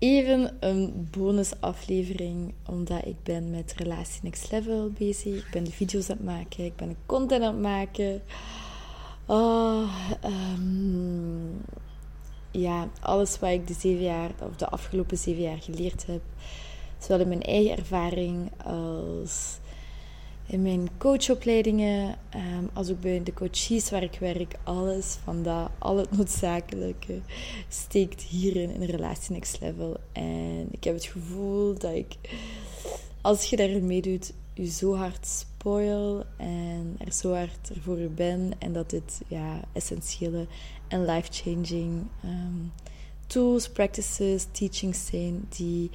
Even 0.00 0.56
een 0.60 1.08
bonusaflevering, 1.10 2.54
omdat 2.66 3.06
ik 3.06 3.22
ben 3.22 3.50
met 3.50 3.74
Relatie 3.76 4.20
Next 4.22 4.50
Level 4.50 4.90
bezig. 4.98 5.46
Ik 5.46 5.50
ben 5.50 5.64
de 5.64 5.70
video's 5.70 6.10
aan 6.10 6.16
het 6.16 6.26
maken, 6.26 6.64
ik 6.64 6.76
ben 6.76 6.88
de 6.88 6.94
content 7.06 7.42
aan 7.42 7.52
het 7.52 7.62
maken. 7.62 8.22
Oh, 9.26 9.94
ja, 12.50 12.88
alles 13.00 13.38
wat 13.38 13.50
ik 13.50 13.66
de, 13.66 13.74
zeven 13.74 14.02
jaar, 14.02 14.30
of 14.50 14.56
de 14.56 14.68
afgelopen 14.68 15.18
zeven 15.18 15.42
jaar 15.42 15.58
geleerd 15.60 16.06
heb, 16.06 16.22
zowel 16.98 17.20
in 17.20 17.28
mijn 17.28 17.42
eigen 17.42 17.76
ervaring 17.76 18.50
als 18.64 19.58
in 20.50 20.62
mijn 20.62 20.88
coachopleidingen, 20.98 22.18
um, 22.34 22.70
als 22.72 22.90
ook 22.90 23.00
bij 23.00 23.22
de 23.22 23.32
coaches 23.32 23.90
waar 23.90 24.02
ik 24.02 24.16
werk, 24.20 24.54
alles 24.62 25.18
van 25.24 25.42
dat, 25.42 25.70
al 25.78 25.96
het 25.96 26.16
noodzakelijke 26.16 27.20
steekt 27.68 28.22
hierin 28.22 28.70
in 28.70 28.82
Relatie 28.82 29.34
Next 29.34 29.60
Level. 29.60 29.96
En 30.12 30.68
ik 30.70 30.84
heb 30.84 30.94
het 30.94 31.04
gevoel 31.04 31.78
dat 31.78 31.94
ik, 31.94 32.16
als 33.20 33.44
je 33.44 33.56
daarin 33.56 33.86
meedoet, 33.86 34.32
je 34.54 34.70
zo 34.70 34.94
hard 34.94 35.26
spoil 35.26 36.24
en 36.36 36.96
er 36.98 37.12
zo 37.12 37.34
hard 37.34 37.70
voor 37.80 37.98
je 37.98 38.08
ben. 38.08 38.52
En 38.58 38.72
dat 38.72 38.90
dit 38.90 39.20
ja, 39.28 39.60
essentiële 39.72 40.46
en 40.88 41.04
life-changing 41.04 42.06
um, 42.24 42.72
tools, 43.26 43.68
practices, 43.68 44.46
teachings 44.52 45.06
zijn 45.06 45.46
die 45.48 45.90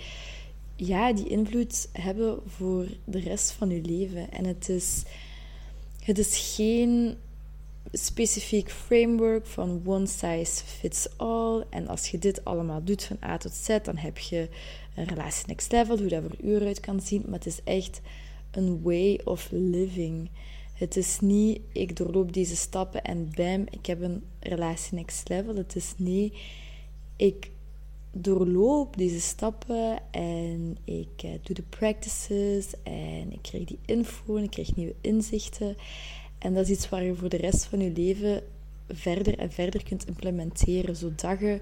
ja, 0.76 1.14
die 1.14 1.28
invloed 1.28 1.90
hebben 1.92 2.40
voor 2.46 2.88
de 3.06 3.20
rest 3.20 3.52
van 3.52 3.70
je 3.70 3.82
leven. 3.82 4.32
En 4.32 4.46
het 4.46 4.70
is, 4.70 5.04
het 6.00 6.18
is 6.18 6.54
geen 6.56 7.18
specifiek 7.92 8.72
framework 8.72 9.46
van 9.46 9.82
one 9.86 10.08
size 10.08 10.64
fits 10.66 11.18
all. 11.18 11.64
En 11.70 11.88
als 11.88 12.08
je 12.08 12.18
dit 12.18 12.46
allemaal 12.46 12.84
doet 12.84 13.04
van 13.04 13.18
A 13.24 13.38
tot 13.38 13.54
Z, 13.54 13.78
dan 13.84 13.98
heb 13.98 14.18
je 14.18 14.50
een 14.96 15.08
relatie 15.08 15.48
next 15.48 15.72
level, 15.72 15.98
hoe 15.98 16.08
dat 16.08 16.24
voor 16.24 16.46
u 16.46 16.56
eruit 16.56 16.80
kan 16.80 17.02
zien. 17.02 17.24
Maar 17.26 17.40
het 17.40 17.46
is 17.46 17.64
echt 17.64 18.02
een 18.52 18.82
way 18.82 19.20
of 19.24 19.48
living. 19.52 20.30
Het 20.74 20.98
is 20.98 21.20
niet, 21.20 21.60
ik 21.72 21.96
doorloop 21.96 22.34
deze 22.34 22.56
stappen 22.56 23.04
en 23.04 23.32
bam, 23.36 23.66
ik 23.70 23.86
heb 23.86 24.02
een 24.02 24.24
relatie 24.40 24.98
next 24.98 25.30
level. 25.30 25.56
Het 25.56 25.76
is 25.76 25.94
nee, 25.98 26.34
ik 27.16 27.52
doorloop 28.18 28.98
deze 28.98 29.20
stappen 29.20 29.98
en 30.12 30.78
ik 30.84 31.24
uh, 31.26 31.32
doe 31.44 31.56
de 31.56 31.64
practices 31.70 32.74
en 32.84 33.32
ik 33.32 33.42
krijg 33.42 33.64
die 33.64 33.80
info 33.86 34.36
en 34.36 34.44
ik 34.44 34.50
krijg 34.50 34.76
nieuwe 34.76 34.96
inzichten. 35.02 35.76
En 36.38 36.54
dat 36.54 36.64
is 36.64 36.70
iets 36.70 36.90
waar 36.90 37.04
je 37.04 37.16
voor 37.16 37.30
de 37.30 37.38
rest 37.38 37.66
van 37.66 37.80
je 37.80 37.92
leven 37.92 38.44
verder 38.90 39.38
en 39.38 39.52
verder 39.52 39.84
kunt 39.84 40.08
implementeren, 40.08 40.96
zodat 40.96 41.40
je 41.40 41.62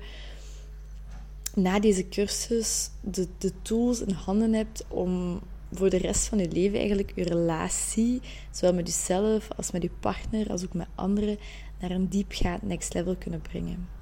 na 1.55 1.79
deze 1.79 2.09
cursus 2.09 2.89
de, 3.01 3.27
de 3.37 3.51
tools 3.61 4.01
in 4.01 4.13
handen 4.13 4.53
hebt 4.53 4.85
om 4.87 5.41
voor 5.71 5.89
de 5.89 5.97
rest 5.97 6.27
van 6.27 6.37
je 6.37 6.51
leven 6.51 6.77
eigenlijk 6.77 7.11
je 7.15 7.23
relatie, 7.23 8.21
zowel 8.51 8.73
met 8.73 8.87
jezelf 8.87 9.47
als 9.55 9.71
met 9.71 9.81
je 9.81 9.91
partner, 9.99 10.49
als 10.49 10.63
ook 10.63 10.73
met 10.73 10.87
anderen, 10.95 11.37
naar 11.79 11.91
een 11.91 12.09
diepgaand 12.09 12.61
next 12.61 12.93
level 12.93 13.15
kunnen 13.15 13.41
brengen. 13.41 13.92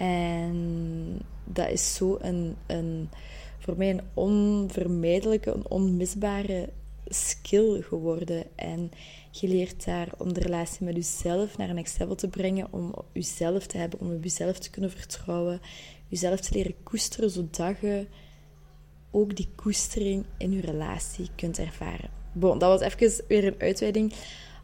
En 0.00 1.20
dat 1.44 1.70
is 1.70 1.94
zo 1.94 2.18
een, 2.20 2.56
een, 2.66 3.08
voor 3.58 3.76
mij 3.76 3.90
een 3.90 4.02
onvermijdelijke, 4.14 5.52
een 5.52 5.70
onmisbare 5.70 6.68
skill 7.06 7.82
geworden. 7.82 8.44
En 8.54 8.90
je 9.30 9.48
leert 9.48 9.84
daar 9.84 10.08
om 10.18 10.32
de 10.32 10.40
relatie 10.40 10.84
met 10.84 10.94
jezelf 10.94 11.56
naar 11.56 11.68
een 11.68 11.74
next 11.74 11.96
te 12.16 12.28
brengen, 12.28 12.72
om 12.72 12.94
jezelf 13.12 13.66
te 13.66 13.78
hebben, 13.78 14.00
om 14.00 14.12
op 14.12 14.22
jezelf 14.22 14.58
te 14.58 14.70
kunnen 14.70 14.90
vertrouwen, 14.90 15.60
jezelf 16.08 16.40
te 16.40 16.54
leren 16.54 16.82
koesteren, 16.82 17.30
zodat 17.30 17.76
je 17.80 18.06
ook 19.10 19.36
die 19.36 19.48
koestering 19.54 20.24
in 20.38 20.52
je 20.52 20.60
relatie 20.60 21.28
kunt 21.36 21.58
ervaren. 21.58 22.10
Bon, 22.32 22.58
dat 22.58 22.80
was 22.80 22.92
even 22.92 23.24
weer 23.28 23.44
een 23.44 23.60
uitweiding. 23.60 24.12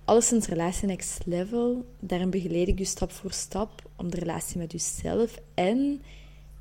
Alleszins 0.06 0.47
relatie 0.47 0.87
next 0.87 1.22
level, 1.25 1.84
daarin 2.00 2.31
begeleid 2.31 2.69
ik 2.69 2.78
je 2.78 2.84
stap 2.84 3.12
voor 3.12 3.33
stap 3.33 3.91
om 3.97 4.11
de 4.11 4.19
relatie 4.19 4.59
met 4.59 4.72
jezelf 4.72 5.39
en 5.55 6.03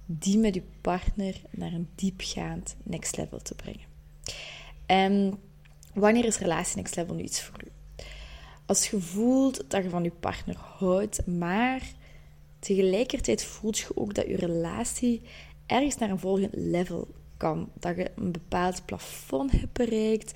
die 0.05 0.37
met 0.37 0.53
je 0.53 0.63
partner 0.81 1.41
naar 1.49 1.73
een 1.73 1.89
diepgaand 1.95 2.75
next 2.83 3.17
level 3.17 3.39
te 3.39 3.55
brengen. 3.55 3.85
En 4.85 5.39
wanneer 5.93 6.25
is 6.25 6.37
relatie 6.37 6.75
next 6.75 6.95
level 6.95 7.15
nu 7.15 7.23
iets 7.23 7.41
voor 7.41 7.63
u? 7.63 7.67
Als 8.65 8.89
je 8.89 8.99
voelt 8.99 9.63
dat 9.67 9.83
je 9.83 9.89
van 9.89 10.03
je 10.03 10.11
partner 10.19 10.55
houdt, 10.57 11.27
maar 11.27 11.81
tegelijkertijd 12.59 13.43
voelt 13.43 13.77
je 13.77 13.97
ook 13.97 14.13
dat 14.13 14.27
je 14.27 14.35
relatie 14.35 15.21
ergens 15.65 15.97
naar 15.97 16.09
een 16.09 16.19
volgend 16.19 16.55
level 16.55 17.07
kan. 17.37 17.69
Dat 17.79 17.95
je 17.95 18.11
een 18.15 18.31
bepaald 18.31 18.85
plafond 18.85 19.51
hebt 19.51 19.73
bereikt 19.73 20.33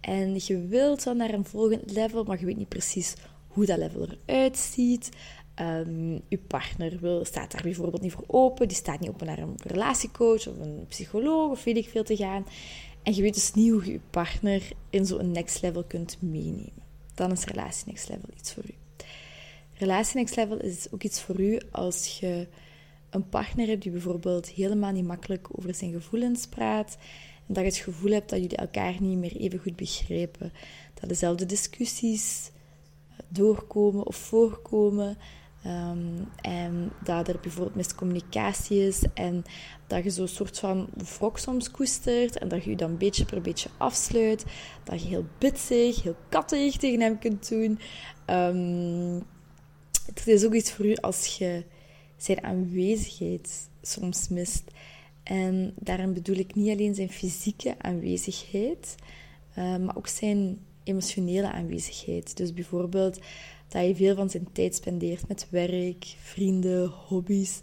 en 0.00 0.34
je 0.34 0.66
wilt 0.66 1.04
dan 1.04 1.16
naar 1.16 1.34
een 1.34 1.44
volgend 1.44 1.90
level, 1.90 2.24
maar 2.24 2.38
je 2.38 2.46
weet 2.46 2.56
niet 2.56 2.68
precies 2.68 3.14
hoe 3.46 3.66
dat 3.66 3.78
level 3.78 4.08
eruit 4.26 4.58
ziet. 4.58 5.08
Um, 5.60 6.20
je 6.28 6.38
partner 6.38 6.98
wil, 7.00 7.24
staat 7.24 7.52
daar 7.52 7.62
bijvoorbeeld 7.62 8.02
niet 8.02 8.12
voor 8.12 8.24
open. 8.26 8.68
Die 8.68 8.76
staat 8.76 9.00
niet 9.00 9.08
open 9.08 9.26
naar 9.26 9.38
een 9.38 9.54
relatiecoach 9.62 10.48
of 10.48 10.58
een 10.58 10.84
psycholoog 10.88 11.50
of 11.50 11.64
weet 11.64 11.76
ik 11.76 11.88
veel 11.88 12.04
te 12.04 12.16
gaan. 12.16 12.46
En 13.02 13.14
je 13.14 13.22
weet 13.22 13.34
dus 13.34 13.52
niet 13.52 13.70
hoe 13.70 13.84
je 13.84 13.92
je 13.92 14.00
partner 14.10 14.62
in 14.90 15.06
zo'n 15.06 15.30
next 15.32 15.62
level 15.62 15.84
kunt 15.84 16.16
meenemen. 16.20 16.86
Dan 17.14 17.32
is 17.32 17.44
relatie 17.44 17.86
next 17.86 18.08
level 18.08 18.28
iets 18.36 18.52
voor 18.52 18.64
u. 18.66 18.74
Relatie 19.74 20.16
next 20.16 20.36
level 20.36 20.58
is 20.58 20.86
ook 20.90 21.02
iets 21.02 21.20
voor 21.20 21.40
u 21.40 21.60
als 21.70 22.18
je 22.18 22.48
een 23.10 23.28
partner 23.28 23.66
hebt 23.66 23.82
die 23.82 23.92
bijvoorbeeld 23.92 24.48
helemaal 24.48 24.92
niet 24.92 25.06
makkelijk 25.06 25.48
over 25.52 25.74
zijn 25.74 25.92
gevoelens 25.92 26.46
praat. 26.46 26.98
Dat 27.48 27.64
je 27.64 27.70
het 27.70 27.76
gevoel 27.76 28.12
hebt 28.12 28.30
dat 28.30 28.40
jullie 28.40 28.56
elkaar 28.56 28.94
niet 29.00 29.18
meer 29.18 29.36
even 29.36 29.58
goed 29.58 29.76
begrijpen. 29.76 30.52
Dat 30.94 31.08
dezelfde 31.08 31.46
discussies 31.46 32.50
doorkomen 33.28 34.06
of 34.06 34.16
voorkomen. 34.16 35.16
Ehm, 35.62 36.24
en 36.40 36.92
dat 37.04 37.28
er 37.28 37.38
bijvoorbeeld 37.42 37.76
miscommunicatie 37.76 38.86
is 38.86 39.02
en 39.14 39.44
dat 39.86 40.04
je 40.04 40.10
zo'n 40.10 40.28
soort 40.28 40.58
van 40.58 40.88
wrok 41.18 41.38
soms 41.38 41.70
koestert 41.70 42.38
en 42.38 42.48
dat 42.48 42.64
je 42.64 42.70
je 42.70 42.76
dan 42.76 42.96
beetje 42.96 43.24
per 43.24 43.40
beetje 43.40 43.68
afsluit. 43.78 44.44
Dat 44.84 45.02
je 45.02 45.08
heel 45.08 45.26
bitsig, 45.38 46.02
heel 46.02 46.16
kattig 46.28 46.76
tegen 46.76 47.00
hem 47.00 47.18
kunt 47.18 47.48
doen. 47.48 47.78
Um, 48.26 49.22
het 50.06 50.26
is 50.26 50.44
ook 50.44 50.54
iets 50.54 50.72
voor 50.72 50.86
u 50.86 50.94
als 50.94 51.38
je 51.38 51.64
zijn 52.16 52.44
aanwezigheid 52.44 53.68
soms 53.82 54.28
mist. 54.28 54.62
En 55.28 55.72
daarin 55.80 56.12
bedoel 56.12 56.36
ik 56.36 56.54
niet 56.54 56.70
alleen 56.70 56.94
zijn 56.94 57.10
fysieke 57.10 57.74
aanwezigheid, 57.78 58.94
uh, 59.58 59.76
maar 59.76 59.96
ook 59.96 60.06
zijn 60.06 60.58
emotionele 60.84 61.52
aanwezigheid. 61.52 62.36
Dus 62.36 62.52
bijvoorbeeld 62.52 63.18
dat 63.68 63.86
je 63.86 63.94
veel 63.94 64.14
van 64.14 64.30
zijn 64.30 64.48
tijd 64.52 64.74
spendeert 64.74 65.28
met 65.28 65.46
werk, 65.50 66.04
vrienden, 66.22 66.86
hobby's. 66.86 67.60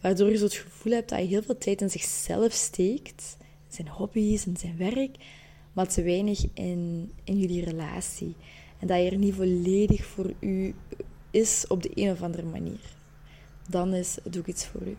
Waardoor 0.00 0.30
je 0.30 0.36
zo 0.36 0.44
het 0.44 0.54
gevoel 0.54 0.92
hebt 0.92 1.08
dat 1.08 1.18
je 1.18 1.24
heel 1.24 1.42
veel 1.42 1.58
tijd 1.58 1.80
in 1.80 1.90
zichzelf 1.90 2.52
steekt, 2.52 3.36
zijn 3.68 3.88
hobby's, 3.88 4.46
in 4.46 4.56
zijn 4.56 4.76
werk, 4.76 5.16
maar 5.72 5.88
te 5.88 6.02
weinig 6.02 6.46
in, 6.54 7.12
in 7.24 7.38
jullie 7.38 7.64
relatie. 7.64 8.34
En 8.78 8.86
dat 8.86 9.02
je 9.02 9.10
er 9.10 9.18
niet 9.18 9.34
volledig 9.34 10.04
voor 10.04 10.32
u 10.40 10.74
is 11.30 11.64
op 11.68 11.82
de 11.82 11.90
een 11.94 12.10
of 12.10 12.22
andere 12.22 12.46
manier. 12.46 12.96
Dan 13.68 13.94
is 13.94 14.18
het 14.22 14.38
ook 14.38 14.46
iets 14.46 14.66
voor 14.66 14.82
u. 14.82 14.96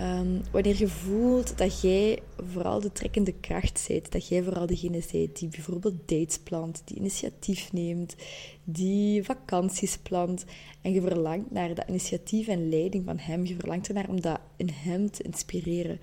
Um, 0.00 0.42
wanneer 0.50 0.78
je 0.78 0.88
voelt 0.88 1.58
dat 1.58 1.80
jij 1.80 2.22
vooral 2.36 2.80
de 2.80 2.92
trekkende 2.92 3.32
kracht 3.32 3.84
bent, 3.88 4.12
dat 4.12 4.28
jij 4.28 4.42
vooral 4.42 4.66
degene 4.66 5.02
bent 5.12 5.38
die 5.38 5.48
bijvoorbeeld 5.48 6.08
dates 6.08 6.38
plant, 6.38 6.82
die 6.84 6.96
initiatief 6.96 7.72
neemt, 7.72 8.16
die 8.64 9.24
vakanties 9.24 9.98
plant 9.98 10.44
en 10.82 10.92
je 10.92 11.00
verlangt 11.00 11.50
naar 11.50 11.74
dat 11.74 11.88
initiatief 11.88 12.48
en 12.48 12.68
leiding 12.68 13.04
van 13.04 13.18
hem, 13.18 13.46
je 13.46 13.54
verlangt 13.54 13.88
ernaar 13.88 14.08
om 14.08 14.20
dat 14.20 14.40
in 14.56 14.68
hem 14.68 15.10
te 15.10 15.22
inspireren. 15.22 16.00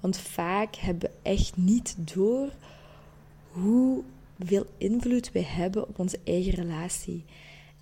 Want 0.00 0.18
vaak 0.18 0.76
hebben 0.76 1.10
we 1.10 1.30
echt 1.30 1.56
niet 1.56 1.96
door 2.14 2.48
hoeveel 3.50 4.66
invloed 4.78 5.32
wij 5.32 5.46
hebben 5.46 5.88
op 5.88 5.98
onze 5.98 6.18
eigen 6.24 6.52
relatie. 6.52 7.24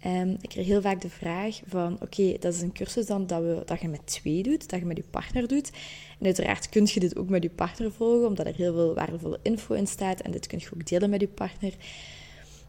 Um, 0.06 0.36
ik 0.40 0.48
krijg 0.48 0.66
heel 0.66 0.80
vaak 0.80 1.00
de 1.00 1.10
vraag 1.10 1.60
van, 1.66 1.98
oké, 2.00 2.36
dat 2.38 2.54
is 2.54 2.60
een 2.60 2.72
cursus 2.72 3.06
dan 3.06 3.26
dat, 3.26 3.42
we, 3.42 3.62
dat 3.64 3.80
je 3.80 3.88
met 3.88 4.06
twee 4.06 4.42
doet, 4.42 4.70
dat 4.70 4.80
je 4.80 4.86
met 4.86 4.96
je 4.96 5.04
partner 5.10 5.48
doet. 5.48 5.70
En 6.18 6.26
uiteraard 6.26 6.68
kun 6.68 6.88
je 6.90 7.00
dit 7.00 7.16
ook 7.16 7.28
met 7.28 7.42
je 7.42 7.50
partner 7.50 7.92
volgen, 7.92 8.26
omdat 8.26 8.46
er 8.46 8.54
heel 8.54 8.74
veel 8.74 8.94
waardevolle 8.94 9.38
info 9.42 9.74
in 9.74 9.86
staat. 9.86 10.20
En 10.20 10.30
dit 10.30 10.46
kun 10.46 10.58
je 10.58 10.68
ook 10.74 10.86
delen 10.86 11.10
met 11.10 11.20
je 11.20 11.28
partner. 11.28 11.72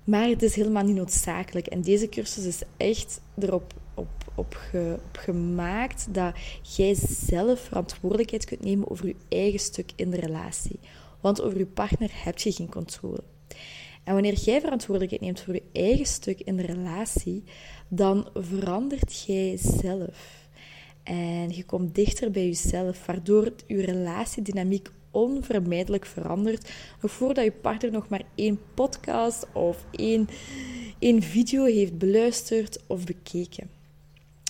Maar 0.04 0.28
het 0.28 0.44
is 0.44 0.56
helemaal 0.56 0.84
niet 0.84 0.96
noodzakelijk. 0.96 1.68
En 1.68 1.82
deze 1.82 2.10
cursus 2.10 2.46
is 2.46 2.62
echt 2.78 3.22
erop 3.40 3.74
op, 3.94 4.08
op, 4.36 4.58
op 4.74 5.20
gemaakt 5.20 6.14
dat 6.14 6.36
jij 6.76 6.96
zelf 7.28 7.60
verantwoordelijkheid 7.60 8.46
kunt 8.46 8.64
nemen 8.64 8.92
over 8.92 9.08
je 9.08 9.16
eigen 9.30 9.60
stuk 9.60 9.92
in 9.96 10.10
de 10.10 10.20
relatie. 10.20 10.80
Want 11.22 11.42
over 11.42 11.58
je 11.58 11.66
partner 11.66 12.10
heb 12.14 12.38
je 12.38 12.52
geen 12.52 12.70
controle. 12.70 13.24
En 14.10 14.16
wanneer 14.16 14.40
jij 14.40 14.62
verantwoordelijkheid 14.62 15.22
neemt 15.22 15.42
voor 15.42 15.54
je 15.54 15.64
eigen 15.72 16.06
stuk 16.06 16.40
in 16.40 16.58
de 16.58 16.66
relatie, 16.66 17.44
dan 17.88 18.30
verandert 18.34 19.24
jij 19.28 19.58
zelf. 19.58 20.48
En 21.04 21.50
je 21.50 21.64
komt 21.66 21.96
dichter 21.96 22.32
bij 22.32 22.46
jezelf, 22.46 23.06
waardoor 23.06 23.54
je 23.68 23.82
relatiedynamiek 23.82 24.90
onvermijdelijk 25.12 26.06
verandert. 26.06 26.72
Nog 27.02 27.12
voordat 27.12 27.44
je 27.44 27.52
partner 27.52 27.92
nog 27.92 28.10
maar 28.10 28.24
één 28.36 28.60
podcast 28.74 29.48
of 29.54 29.86
één, 29.92 30.28
één 31.00 31.22
video 31.22 31.64
heeft 31.64 31.98
beluisterd 31.98 32.80
of 32.88 33.04
bekeken. 33.04 33.70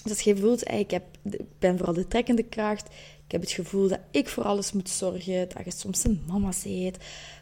Dus 0.03 0.11
als 0.11 0.21
je 0.21 0.37
voelt, 0.37 0.71
ik, 0.71 0.91
heb, 0.91 1.03
ik 1.33 1.59
ben 1.59 1.77
vooral 1.77 1.93
de 1.93 2.07
trekkende 2.07 2.43
kracht, 2.43 2.87
ik 3.25 3.31
heb 3.31 3.41
het 3.41 3.51
gevoel 3.51 3.87
dat 3.87 3.99
ik 4.11 4.29
voor 4.29 4.43
alles 4.43 4.71
moet 4.71 4.89
zorgen, 4.89 5.49
dat 5.49 5.65
je 5.65 5.71
soms 5.71 6.03
een 6.03 6.21
mama 6.27 6.51
bent, 6.63 6.97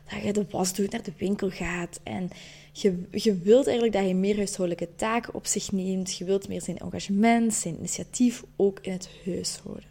dat 0.10 0.24
je 0.24 0.34
de 0.34 0.46
was 0.50 0.74
doet, 0.74 0.92
naar 0.92 1.04
de 1.04 1.14
winkel 1.18 1.50
gaat. 1.50 2.00
En 2.04 2.30
je, 2.72 3.04
je 3.12 3.38
wilt 3.38 3.66
eigenlijk 3.66 3.96
dat 3.96 4.04
hij 4.04 4.14
meer 4.14 4.36
huishoudelijke 4.36 4.96
taken 4.96 5.34
op 5.34 5.46
zich 5.46 5.72
neemt. 5.72 6.18
Je 6.18 6.26
wilt 6.26 6.48
meer 6.48 6.62
zijn 6.62 6.78
engagement, 6.78 7.54
zijn 7.54 7.78
initiatief 7.78 8.44
ook 8.56 8.80
in 8.80 8.92
het 8.92 9.10
huishouden. 9.26 9.90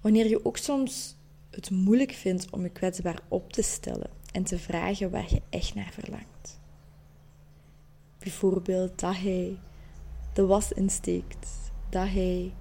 Wanneer 0.00 0.28
je 0.28 0.44
ook 0.44 0.56
soms 0.56 1.16
het 1.50 1.70
moeilijk 1.70 2.12
vindt 2.12 2.50
om 2.50 2.62
je 2.62 2.70
kwetsbaar 2.70 3.20
op 3.28 3.52
te 3.52 3.62
stellen 3.62 4.10
en 4.32 4.44
te 4.44 4.58
vragen 4.58 5.10
waar 5.10 5.26
je 5.28 5.42
echt 5.50 5.74
naar 5.74 5.92
verlangt. 5.92 6.60
Bijvoorbeeld 8.18 9.00
dat 9.00 9.16
hij 9.16 9.58
de 10.34 10.46
was 10.46 10.72
insteekt, 10.72 11.67
dat 11.90 12.08
hij 12.08 12.52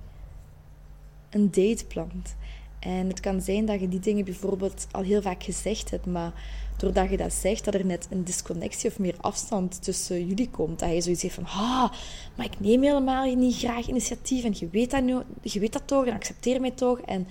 een 1.30 1.52
date 1.52 1.86
plant. 1.88 2.36
En 2.80 3.08
het 3.08 3.20
kan 3.20 3.42
zijn 3.42 3.66
dat 3.66 3.80
je 3.80 3.88
die 3.88 4.00
dingen 4.00 4.26
bijvoorbeeld 4.26 4.88
al 4.92 5.02
heel 5.02 5.22
vaak 5.22 5.44
gezegd 5.44 5.90
hebt, 5.90 6.06
maar 6.06 6.34
doordat 6.78 7.10
je 7.10 7.18
dat 7.18 7.34
zegt, 7.34 7.66
dat 7.66 7.74
er 7.74 7.86
net 7.86 8.08
een 8.10 8.24
disconnectie 8.24 8.90
of 8.90 9.00
meer 9.00 9.16
afstand 9.18 9.84
tussen 9.84 10.28
jullie 10.28 10.50
komt. 10.50 10.80
Dat 10.80 10.94
je 10.94 11.02
zoiets 11.02 11.22
heeft 11.22 11.36
van, 11.36 11.46
ah, 11.46 11.92
maar 12.36 12.46
ik 12.46 12.60
neem 12.60 12.82
helemaal 12.82 13.36
niet 13.36 13.58
graag 13.58 13.88
initiatief 13.88 14.44
en 14.44 14.54
je 14.60 14.68
weet 14.72 14.92
dat, 14.92 15.04
nu, 15.04 15.18
je 15.42 15.60
weet 15.60 15.74
dat 15.74 15.88
toch 15.88 16.06
en 16.06 16.14
accepteer 16.14 16.62
mij 16.62 16.72
toch. 16.72 17.00
En 17.00 17.28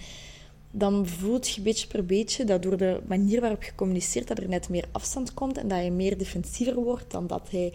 dan 0.71 1.07
voelt 1.07 1.49
je 1.49 1.61
beetje 1.61 1.87
per 1.87 2.07
beetje 2.07 2.45
dat 2.45 2.63
door 2.63 2.77
de 2.77 3.01
manier 3.07 3.41
waarop 3.41 3.63
je 3.63 3.75
communiceert, 3.75 4.29
dat 4.29 4.39
er 4.39 4.49
net 4.49 4.69
meer 4.69 4.85
afstand 4.93 5.35
komt 5.35 5.59
en 5.59 5.69
dat 5.69 5.85
je 5.85 5.91
meer 5.91 6.19
defensiever 6.19 6.75
wordt 6.75 7.11
dan 7.11 7.27
dat 7.27 7.51
hij 7.51 7.73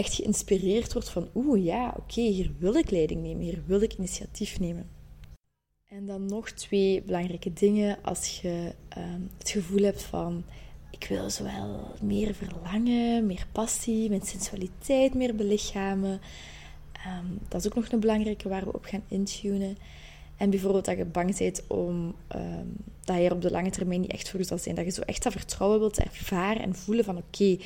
echt 0.00 0.14
geïnspireerd 0.14 0.92
wordt 0.92 1.08
van, 1.08 1.28
oeh 1.34 1.64
ja, 1.64 1.94
oké, 1.96 2.20
hier 2.20 2.50
wil 2.58 2.74
ik 2.74 2.90
leiding 2.90 3.22
nemen, 3.22 3.42
hier 3.42 3.62
wil 3.66 3.80
ik 3.80 3.94
initiatief 3.94 4.58
nemen. 4.58 4.88
En 5.88 6.06
dan 6.06 6.26
nog 6.26 6.50
twee 6.50 7.02
belangrijke 7.02 7.52
dingen 7.52 7.98
als 8.02 8.40
je 8.40 8.74
ehm, 8.88 9.20
het 9.38 9.50
gevoel 9.50 9.82
hebt 9.82 10.02
van, 10.02 10.44
ik 10.90 11.06
wil 11.08 11.30
zowel 11.30 11.94
meer 12.02 12.34
verlangen, 12.34 13.26
meer 13.26 13.46
passie, 13.52 14.08
mijn 14.08 14.22
sensualiteit 14.22 15.14
meer 15.14 15.34
belichamen. 15.34 16.20
Ehm, 16.92 17.26
dat 17.48 17.60
is 17.60 17.66
ook 17.66 17.74
nog 17.74 17.92
een 17.92 18.00
belangrijke 18.00 18.48
waar 18.48 18.64
we 18.64 18.72
op 18.72 18.84
gaan 18.84 19.04
intunen. 19.08 19.76
En 20.36 20.50
bijvoorbeeld 20.50 20.84
dat 20.84 20.96
je 20.96 21.04
bang 21.04 21.38
bent 21.38 21.62
om 21.66 22.14
um, 22.36 22.76
dat 23.04 23.16
je 23.16 23.22
er 23.22 23.32
op 23.32 23.42
de 23.42 23.50
lange 23.50 23.70
termijn 23.70 24.00
niet 24.00 24.10
echt 24.10 24.30
voor 24.30 24.44
zal 24.44 24.58
zijn. 24.58 24.74
Dat 24.74 24.84
je 24.84 24.90
zo 24.90 25.00
echt 25.00 25.22
dat 25.22 25.32
vertrouwen 25.32 25.78
wilt 25.78 25.98
ervaren 25.98 26.62
en 26.62 26.74
voelen 26.74 27.04
van 27.04 27.16
oké, 27.16 27.56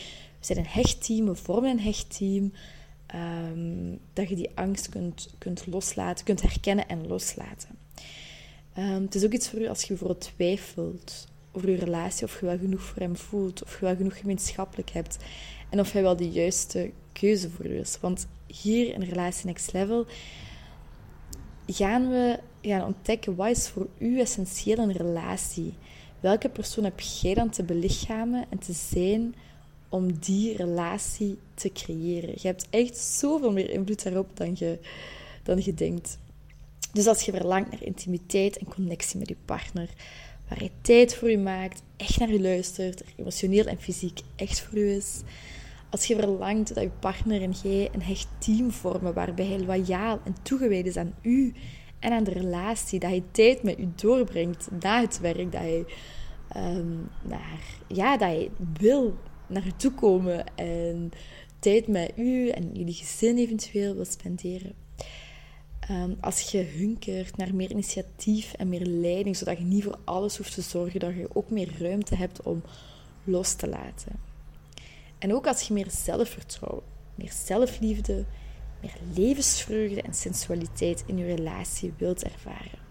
we 0.46 0.55
zijn 0.55 0.67
een 0.67 0.73
hecht 0.73 1.05
team, 1.05 1.26
we 1.26 1.35
vormen 1.35 1.70
een 1.70 1.81
hecht 1.81 2.17
team. 2.17 2.52
Um, 3.14 3.99
dat 4.12 4.29
je 4.29 4.37
die 4.37 4.50
angst 4.55 4.88
kunt, 4.88 5.35
kunt 5.38 5.67
loslaten, 5.67 6.25
kunt 6.25 6.43
herkennen 6.43 6.88
en 6.88 7.06
loslaten. 7.06 7.69
Um, 8.79 9.02
het 9.02 9.14
is 9.14 9.25
ook 9.25 9.32
iets 9.32 9.49
voor 9.49 9.61
u 9.61 9.69
als 9.69 9.81
je 9.81 9.87
bijvoorbeeld 9.87 10.20
twijfelt 10.20 11.29
over 11.52 11.70
je 11.70 11.76
relatie, 11.76 12.25
of 12.25 12.41
je 12.41 12.46
wel 12.46 12.58
genoeg 12.58 12.81
voor 12.81 13.02
hem 13.02 13.17
voelt, 13.17 13.62
of 13.62 13.79
je 13.79 13.85
wel 13.85 13.96
genoeg 13.96 14.19
gemeenschappelijk 14.19 14.91
hebt 14.91 15.17
en 15.70 15.81
of 15.81 15.93
hij 15.93 16.02
wel 16.02 16.17
de 16.17 16.31
juiste 16.31 16.91
keuze 17.12 17.50
voor 17.50 17.67
u 17.67 17.79
is. 17.79 17.99
Want 18.00 18.26
hier 18.46 18.94
in 18.94 19.02
Relatie 19.02 19.46
Next 19.46 19.73
Level 19.73 20.06
gaan 21.67 22.08
we 22.08 22.38
gaan 22.62 22.85
ontdekken 22.85 23.35
wat 23.35 23.50
is 23.50 23.69
voor 23.69 23.88
u 23.99 24.20
essentieel 24.20 24.76
in 24.76 24.88
een 24.88 24.96
relatie. 24.96 25.75
Welke 26.20 26.49
persoon 26.49 26.85
heb 26.85 27.00
jij 27.00 27.35
dan 27.35 27.50
te 27.50 27.62
belichamen 27.62 28.44
en 28.50 28.58
te 28.58 28.73
zijn 28.73 29.35
om 29.94 30.19
die 30.19 30.56
relatie 30.56 31.38
te 31.55 31.73
creëren? 31.73 32.35
Je 32.37 32.46
hebt 32.46 32.67
echt 32.70 32.96
zoveel 32.96 33.52
meer 33.52 33.70
invloed 33.70 34.02
daarop 34.02 34.37
dan 34.37 34.52
je, 34.55 34.79
dan 35.43 35.61
je 35.64 35.75
denkt. 35.75 36.19
Dus 36.93 37.06
als 37.06 37.23
je 37.23 37.32
verlangt 37.32 37.70
naar 37.70 37.82
intimiteit 37.82 38.58
en 38.58 38.69
connectie 38.69 39.19
met 39.19 39.29
je 39.29 39.37
partner, 39.44 39.88
waar 40.49 40.58
hij 40.58 40.70
tijd 40.81 41.14
voor 41.14 41.31
je 41.31 41.38
maakt, 41.38 41.82
echt 41.96 42.19
naar 42.19 42.32
je 42.32 42.41
luistert, 42.41 43.00
er 43.00 43.12
emotioneel 43.17 43.64
en 43.64 43.81
fysiek 43.81 44.20
echt 44.37 44.61
voor 44.61 44.79
u 44.79 44.91
is. 44.91 45.20
Als 45.91 46.05
je 46.05 46.14
verlangt 46.14 46.75
dat 46.75 46.82
je 46.82 46.91
partner 46.99 47.43
en 47.43 47.55
jij 47.62 47.88
een 47.93 48.02
hecht 48.02 48.29
team 48.38 48.70
vormen 48.70 49.14
waarbij 49.14 49.46
hij 49.46 49.61
loyaal 49.61 50.20
en 50.25 50.37
toegewijd 50.43 50.87
is 50.87 50.96
aan 50.96 51.14
u 51.23 51.55
en 51.99 52.12
aan 52.12 52.25
de 52.25 52.32
relatie, 52.32 52.99
dat 52.99 53.11
hij 53.11 53.23
tijd 53.31 53.62
met 53.62 53.79
u 53.79 53.88
doorbrengt 53.94 54.69
na 54.81 55.00
het 55.00 55.20
werk, 55.20 55.52
dat 55.52 55.61
hij, 55.61 55.85
um, 56.56 57.08
naar, 57.23 57.61
ja, 57.87 58.17
dat 58.17 58.29
hij 58.29 58.50
wil 58.79 59.17
naar 59.54 59.66
u 59.66 59.72
toe 59.76 59.92
komen 59.92 60.56
en 60.56 61.10
tijd 61.58 61.88
met 61.88 62.12
u 62.16 62.48
en 62.48 62.70
jullie 62.72 62.94
gezin 62.94 63.38
eventueel 63.38 63.94
wil 63.94 64.04
spenderen. 64.04 64.72
Ehm, 65.80 66.14
als 66.20 66.40
je 66.40 66.62
hunkert 66.62 67.36
naar 67.36 67.54
meer 67.54 67.70
initiatief 67.70 68.52
en 68.52 68.68
meer 68.68 68.86
leiding, 68.86 69.36
zodat 69.36 69.58
je 69.58 69.64
niet 69.64 69.84
voor 69.84 69.98
alles 70.04 70.36
hoeft 70.36 70.54
te 70.54 70.60
zorgen, 70.60 71.00
dat 71.00 71.14
je 71.14 71.28
ook 71.32 71.50
meer 71.50 71.74
ruimte 71.78 72.16
hebt 72.16 72.42
om 72.42 72.62
los 73.24 73.54
te 73.54 73.68
laten. 73.68 74.12
En 75.18 75.34
ook 75.34 75.46
als 75.46 75.62
je 75.62 75.74
meer 75.74 75.90
zelfvertrouwen, 75.90 76.82
meer 77.14 77.32
zelfliefde, 77.32 78.24
meer 78.80 78.96
levensvreugde 79.14 80.02
en 80.02 80.14
sensualiteit 80.14 81.04
in 81.06 81.18
je 81.18 81.34
relatie 81.34 81.92
wilt 81.96 82.24
ervaren. 82.24 82.82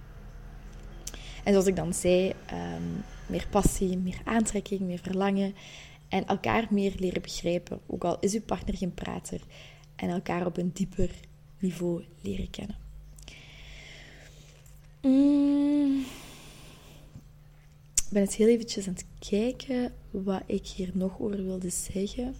En 1.44 1.52
zoals 1.52 1.68
ik 1.68 1.76
dan 1.76 1.94
zei, 1.94 2.34
ehm, 2.46 2.82
meer 3.26 3.48
passie, 3.50 3.98
meer 3.98 4.22
aantrekking, 4.24 4.82
meer 4.82 5.00
verlangen 5.00 5.56
en 6.14 6.26
elkaar 6.26 6.68
meer 6.70 6.94
leren 6.98 7.22
begrijpen, 7.22 7.80
ook 7.86 8.04
al 8.04 8.20
is 8.20 8.34
uw 8.34 8.42
partner 8.42 8.78
geen 8.78 8.94
prater, 8.94 9.42
en 9.96 10.10
elkaar 10.10 10.46
op 10.46 10.58
een 10.58 10.72
dieper 10.74 11.10
niveau 11.60 12.04
leren 12.22 12.50
kennen. 12.50 12.78
Mm. 15.02 16.00
Ik 18.06 18.10
ben 18.10 18.22
het 18.22 18.36
heel 18.36 18.48
eventjes 18.48 18.88
aan 18.88 18.94
het 18.94 19.06
kijken 19.30 19.94
wat 20.12 20.44
ik 20.46 20.68
hier 20.68 20.92
nog 20.94 21.20
over 21.20 21.44
wilde 21.44 21.70
zeggen. 21.70 22.36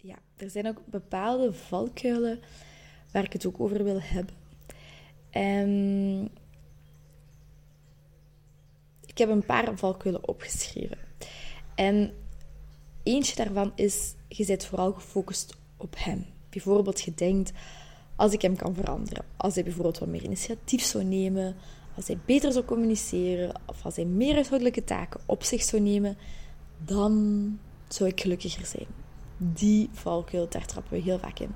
Ja, 0.00 0.18
er 0.36 0.50
zijn 0.50 0.66
ook 0.66 0.86
bepaalde 0.86 1.52
valkuilen 1.52 2.40
waar 3.12 3.24
ik 3.24 3.32
het 3.32 3.46
ook 3.46 3.60
over 3.60 3.84
wil 3.84 4.00
hebben. 4.00 4.34
En 5.30 6.30
ik 9.06 9.18
heb 9.18 9.28
een 9.28 9.46
paar 9.46 9.78
valkuilen 9.78 10.28
opgeschreven. 10.28 10.98
En 11.74 12.14
eentje 13.02 13.36
daarvan 13.36 13.72
is, 13.74 14.14
je 14.28 14.46
bent 14.46 14.64
vooral 14.64 14.92
gefocust 14.92 15.56
op 15.76 15.94
hem. 15.98 16.26
Bijvoorbeeld, 16.50 17.00
je 17.00 17.14
denkt, 17.14 17.52
als 18.16 18.32
ik 18.32 18.42
hem 18.42 18.56
kan 18.56 18.74
veranderen. 18.74 19.24
Als 19.36 19.54
hij 19.54 19.64
bijvoorbeeld 19.64 19.98
wat 19.98 20.08
meer 20.08 20.24
initiatief 20.24 20.82
zou 20.82 21.04
nemen, 21.04 21.56
als 21.96 22.06
hij 22.06 22.18
beter 22.24 22.52
zou 22.52 22.64
communiceren, 22.64 23.60
of 23.66 23.84
als 23.84 23.96
hij 23.96 24.04
meer 24.04 24.34
huishoudelijke 24.34 24.84
taken 24.84 25.20
op 25.26 25.42
zich 25.42 25.62
zou 25.62 25.82
nemen, 25.82 26.16
dan 26.84 27.58
zou 27.88 28.10
ik 28.10 28.20
gelukkiger 28.20 28.66
zijn. 28.66 28.86
Die 29.36 29.88
valkuil, 29.92 30.48
daar 30.48 30.66
trappen 30.66 30.92
we 30.92 31.02
heel 31.02 31.18
vaak 31.18 31.38
in. 31.38 31.54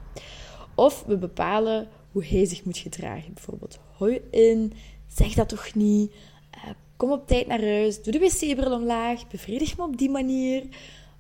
Of 0.75 1.05
we 1.07 1.17
bepalen 1.17 1.89
hoe 2.13 2.25
hij 2.25 2.45
zich 2.45 2.65
moet 2.65 2.79
gedragen. 2.79 3.33
Bijvoorbeeld, 3.35 3.79
hou 3.97 4.13
je 4.13 4.23
in, 4.31 4.73
zeg 5.07 5.35
dat 5.35 5.49
toch 5.49 5.75
niet, 5.75 6.13
uh, 6.55 6.71
kom 6.97 7.13
op 7.13 7.27
tijd 7.27 7.47
naar 7.47 7.61
huis, 7.61 8.03
doe 8.03 8.13
de 8.13 8.19
wc-bril 8.19 8.73
omlaag, 8.73 9.29
bevredig 9.29 9.77
me 9.77 9.85
op 9.85 9.97
die 9.97 10.11
manier, 10.11 10.63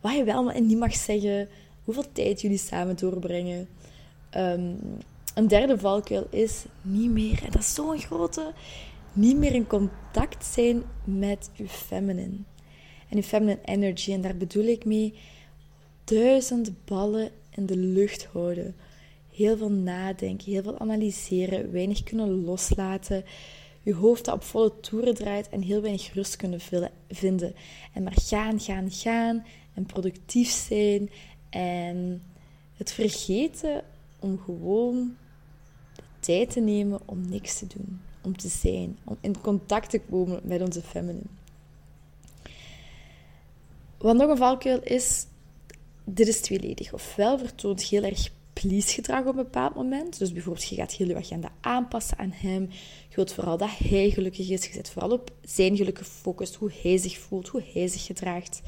wat 0.06 0.16
je 0.16 0.24
wel 0.24 0.50
en 0.50 0.66
niet 0.66 0.78
mag 0.78 0.94
zeggen, 0.94 1.48
hoeveel 1.84 2.12
tijd 2.12 2.40
jullie 2.40 2.58
samen 2.58 2.96
doorbrengen. 2.96 3.68
Um, 4.36 4.78
een 5.34 5.48
derde 5.48 5.78
valkuil 5.78 6.26
is 6.30 6.64
niet 6.82 7.10
meer, 7.10 7.42
en 7.44 7.50
dat 7.50 7.60
is 7.60 7.74
zo'n 7.74 7.98
grote, 7.98 8.52
niet 9.12 9.36
meer 9.36 9.54
in 9.54 9.66
contact 9.66 10.44
zijn 10.44 10.82
met 11.04 11.50
je 11.52 11.68
feminine. 11.68 12.36
En 13.08 13.16
je 13.16 13.22
feminine 13.22 13.60
energy. 13.64 14.12
En 14.12 14.20
daar 14.20 14.36
bedoel 14.36 14.64
ik 14.64 14.84
mee 14.84 15.14
duizend 16.04 16.84
ballen 16.84 17.30
in 17.50 17.66
de 17.66 17.76
lucht 17.76 18.24
houden. 18.24 18.74
Heel 19.30 19.56
veel 19.56 19.70
nadenken, 19.70 20.52
heel 20.52 20.62
veel 20.62 20.78
analyseren, 20.78 21.72
weinig 21.72 22.02
kunnen 22.02 22.44
loslaten. 22.44 23.24
Je 23.82 23.94
hoofd 23.94 24.24
dat 24.24 24.34
op 24.34 24.42
volle 24.42 24.80
toeren 24.80 25.14
draait 25.14 25.48
en 25.48 25.62
heel 25.62 25.80
weinig 25.80 26.14
rust 26.14 26.36
kunnen 26.36 26.60
vinden. 27.08 27.54
En 27.92 28.02
maar 28.02 28.16
gaan, 28.20 28.60
gaan, 28.60 28.90
gaan. 28.90 29.44
En 29.76 29.86
productief 29.86 30.50
zijn 30.50 31.10
en 31.50 32.22
het 32.76 32.92
vergeten 32.92 33.84
om 34.18 34.38
gewoon 34.38 35.16
de 35.94 36.02
tijd 36.20 36.50
te 36.50 36.60
nemen 36.60 37.00
om 37.04 37.28
niks 37.28 37.58
te 37.58 37.66
doen, 37.66 38.00
om 38.22 38.36
te 38.36 38.48
zijn, 38.48 38.98
om 39.04 39.16
in 39.20 39.40
contact 39.40 39.90
te 39.90 40.00
komen 40.00 40.40
met 40.42 40.60
onze 40.60 40.82
feminine. 40.82 41.26
Wat 43.98 44.16
nog 44.16 44.30
een 44.30 44.36
valkuil 44.36 44.82
is, 44.82 45.26
dit 46.04 46.28
is 46.28 46.40
tweeledig. 46.40 46.92
Ofwel 46.92 47.38
vertoont 47.38 47.82
heel 47.82 48.02
erg 48.02 48.30
please-gedrag 48.52 49.20
op 49.20 49.26
een 49.26 49.34
bepaald 49.34 49.74
moment. 49.74 50.18
Dus 50.18 50.32
bijvoorbeeld, 50.32 50.68
je 50.68 50.74
gaat 50.74 50.92
heel 50.92 51.06
je 51.06 51.16
agenda 51.16 51.52
aanpassen 51.60 52.18
aan 52.18 52.32
hem. 52.34 52.62
Je 53.08 53.14
wilt 53.14 53.32
vooral 53.32 53.56
dat 53.56 53.70
hij 53.78 54.10
gelukkig 54.10 54.48
is. 54.50 54.66
Je 54.66 54.72
zet 54.72 54.90
vooral 54.90 55.10
op 55.10 55.30
zijn 55.44 55.76
geluk 55.76 55.98
gefocust, 55.98 56.54
hoe 56.54 56.72
hij 56.82 56.96
zich 56.98 57.18
voelt, 57.18 57.48
hoe 57.48 57.62
hij 57.72 57.88
zich 57.88 58.04
gedraagt. 58.04 58.62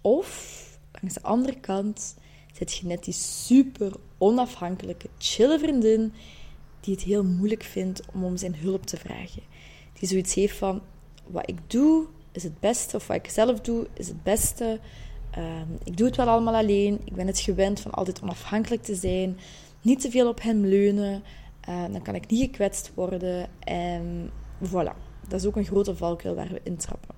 Of, 0.00 0.64
langs 1.00 1.14
de 1.14 1.22
andere 1.22 1.60
kant, 1.60 2.16
zit 2.52 2.76
je 2.76 2.86
net 2.86 3.04
die 3.04 3.14
super 3.14 3.92
onafhankelijke, 4.18 5.08
chille 5.18 5.58
vriendin 5.58 6.12
die 6.80 6.94
het 6.94 7.02
heel 7.02 7.24
moeilijk 7.24 7.62
vindt 7.62 8.02
om 8.12 8.24
om 8.24 8.36
zijn 8.36 8.56
hulp 8.56 8.86
te 8.86 8.96
vragen. 8.96 9.42
Die 9.92 10.08
zoiets 10.08 10.34
heeft 10.34 10.56
van, 10.56 10.82
wat 11.26 11.48
ik 11.48 11.58
doe 11.66 12.06
is 12.32 12.42
het 12.42 12.60
beste, 12.60 12.96
of 12.96 13.06
wat 13.06 13.16
ik 13.16 13.30
zelf 13.30 13.60
doe 13.60 13.86
is 13.92 14.08
het 14.08 14.22
beste. 14.22 14.80
Ehm, 15.30 15.72
ik 15.84 15.96
doe 15.96 16.06
het 16.06 16.16
wel 16.16 16.28
allemaal 16.28 16.54
alleen. 16.54 17.00
Ik 17.04 17.14
ben 17.14 17.26
het 17.26 17.40
gewend 17.40 17.80
van 17.80 17.90
altijd 17.90 18.22
onafhankelijk 18.22 18.82
te 18.82 18.94
zijn. 18.94 19.38
Niet 19.82 20.00
te 20.00 20.10
veel 20.10 20.28
op 20.28 20.42
hem 20.42 20.64
leunen. 20.64 21.22
Uh, 21.68 21.84
dan 21.92 22.02
kan 22.02 22.14
ik 22.14 22.30
niet 22.30 22.40
gekwetst 22.40 22.90
worden. 22.94 23.48
En 23.58 24.30
voilà. 24.64 25.08
Dat 25.28 25.40
is 25.40 25.46
ook 25.46 25.56
een 25.56 25.64
grote 25.64 25.96
valkuil 25.96 26.34
waar 26.34 26.48
we 26.48 26.60
intrappen. 26.62 27.14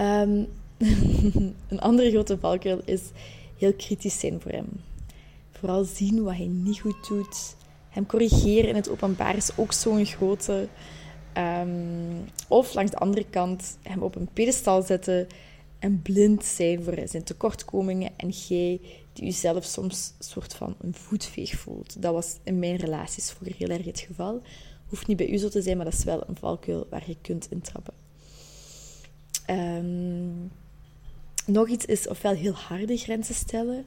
Um, 0.00 0.48
een 1.68 1.80
andere 1.80 2.10
grote 2.10 2.38
valkuil 2.38 2.80
is 2.84 3.00
heel 3.58 3.72
kritisch 3.74 4.18
zijn 4.18 4.40
voor 4.40 4.50
hem. 4.50 4.68
Vooral 5.52 5.84
zien 5.84 6.22
wat 6.22 6.34
hij 6.34 6.46
niet 6.46 6.80
goed 6.80 7.08
doet. 7.08 7.56
Hem 7.88 8.06
corrigeren 8.06 8.68
in 8.68 8.74
het 8.74 8.88
openbaar 8.88 9.36
is 9.36 9.56
ook 9.56 9.72
zo'n 9.72 10.06
grote. 10.06 10.68
Um, 11.38 12.24
of 12.48 12.74
langs 12.74 12.90
de 12.90 12.98
andere 12.98 13.24
kant 13.30 13.78
hem 13.82 14.02
op 14.02 14.16
een 14.16 14.28
pedestal 14.32 14.82
zetten 14.82 15.26
en 15.78 16.02
blind 16.02 16.44
zijn 16.44 16.82
voor 16.82 16.98
zijn 17.04 17.24
tekortkomingen 17.24 18.10
en 18.16 18.28
jij 18.28 18.80
die 19.12 19.24
jezelf 19.24 19.64
soms 19.64 20.12
soort 20.18 20.54
van 20.54 20.76
een 20.80 20.94
voetveeg 20.94 21.58
voelt. 21.58 22.02
Dat 22.02 22.12
was 22.12 22.36
in 22.42 22.58
mijn 22.58 22.76
relaties 22.76 23.30
vroeger 23.30 23.56
heel 23.58 23.68
erg 23.68 23.84
het 23.84 24.00
geval. 24.00 24.42
Hoeft 24.86 25.06
niet 25.06 25.16
bij 25.16 25.30
u 25.30 25.36
zo 25.36 25.48
te 25.48 25.62
zijn, 25.62 25.76
maar 25.76 25.84
dat 25.84 25.94
is 25.94 26.04
wel 26.04 26.28
een 26.28 26.36
valkuil 26.36 26.86
waar 26.90 27.04
je 27.06 27.16
kunt 27.20 27.50
intrappen. 27.50 27.94
Um, 29.50 30.50
nog 31.46 31.68
iets 31.68 31.84
is 31.84 32.08
ofwel 32.08 32.34
heel 32.34 32.52
harde 32.52 32.96
grenzen 32.96 33.34
stellen, 33.34 33.84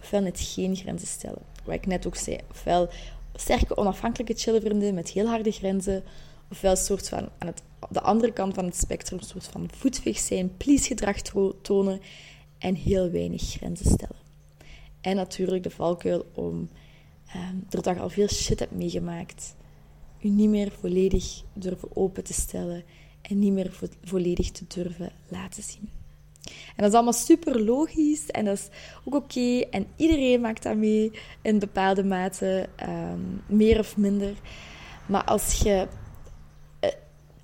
ofwel 0.00 0.20
net 0.20 0.40
geen 0.40 0.76
grenzen 0.76 1.08
stellen. 1.08 1.42
Wat 1.64 1.74
ik 1.74 1.86
net 1.86 2.06
ook 2.06 2.16
zei. 2.16 2.38
Ofwel 2.50 2.88
sterke, 3.34 3.76
onafhankelijke 3.76 4.34
chille 4.34 4.60
vrienden 4.60 4.94
met 4.94 5.10
heel 5.10 5.26
harde 5.26 5.50
grenzen, 5.50 6.04
ofwel 6.50 6.70
een 6.70 6.76
soort 6.76 7.08
van 7.08 7.28
aan 7.38 7.46
het, 7.46 7.62
de 7.90 8.00
andere 8.00 8.32
kant 8.32 8.54
van 8.54 8.64
het 8.64 8.76
spectrum, 8.76 9.18
een 9.18 9.24
soort 9.24 9.46
van 9.46 9.68
voetveeg 9.72 10.18
zijn, 10.18 10.56
please-gedrag 10.56 11.16
tonen 11.62 12.00
en 12.58 12.74
heel 12.74 13.10
weinig 13.10 13.42
grenzen 13.42 13.90
stellen. 13.90 14.24
En 15.00 15.16
natuurlijk 15.16 15.62
de 15.62 15.70
valkuil 15.70 16.26
om, 16.34 16.68
um, 17.36 17.64
doordat 17.68 17.94
je 17.94 18.00
al 18.00 18.08
veel 18.08 18.28
shit 18.28 18.58
hebt 18.58 18.76
meegemaakt, 18.76 19.54
je 20.18 20.28
niet 20.28 20.48
meer 20.48 20.72
volledig 20.80 21.42
durven 21.52 21.96
open 21.96 22.24
te 22.24 22.32
stellen 22.32 22.84
en 23.22 23.38
niet 23.38 23.52
meer 23.52 23.72
vo 23.72 23.86
volledig 24.04 24.50
te 24.50 24.64
durven 24.68 25.12
laten 25.28 25.62
zien. 25.62 25.88
En 26.48 26.76
dat 26.76 26.88
is 26.88 26.94
allemaal 26.94 27.12
super 27.12 27.64
logisch 27.64 28.26
en 28.26 28.44
dat 28.44 28.58
is 28.58 28.68
ook 29.04 29.14
oké. 29.14 29.60
En 29.70 29.86
iedereen 29.96 30.40
maakt 30.40 30.62
dat 30.62 30.76
mee 30.76 31.10
in 31.42 31.58
bepaalde 31.58 32.04
mate, 32.04 32.68
ehm, 32.76 33.20
meer 33.46 33.78
of 33.78 33.96
minder. 33.96 34.34
Maar 35.06 35.24
als 35.24 35.54
je, 35.54 35.86
eh, 36.80 36.90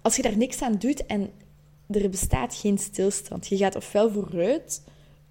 als 0.03 0.17
je 0.17 0.23
daar 0.23 0.37
niks 0.37 0.63
aan 0.63 0.77
doet 0.79 1.07
en 1.07 1.31
er 1.91 2.11
bestaat 2.11 2.55
geen 2.55 2.79
stilstand, 2.79 3.47
je 3.47 3.57
gaat 3.57 3.77
ofwel 3.77 4.11
vooruit 4.11 4.83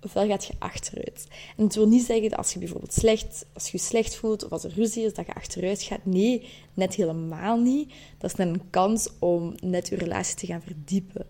ofwel 0.02 0.28
gaat 0.28 0.46
je 0.46 0.54
achteruit. 0.60 1.28
En 1.58 1.64
het 1.64 1.76
wil 1.76 1.88
niet 1.88 2.06
zeggen 2.06 2.30
dat 2.30 2.38
als 2.38 2.54
je 2.54 2.60
bijvoorbeeld 2.60 2.94
slecht, 2.94 3.46
als 3.54 3.66
je, 3.66 3.78
je 3.78 3.84
slecht 3.84 4.16
voelt 4.16 4.46
of 4.46 4.52
als 4.52 4.64
er 4.64 4.74
ruzie 4.74 5.06
is, 5.06 5.14
dat 5.14 5.26
je 5.26 5.34
achteruit 5.34 5.82
gaat. 5.82 6.06
Nee, 6.06 6.48
net 6.74 6.96
helemaal 6.96 7.58
niet. 7.58 7.94
Dat 8.18 8.32
is 8.32 8.38
net 8.38 8.48
een 8.48 8.70
kans 8.70 9.10
om 9.20 9.56
net 9.60 9.88
je 9.88 9.96
relatie 9.96 10.36
te 10.36 10.46
gaan 10.46 10.62
verdiepen. 10.62 11.26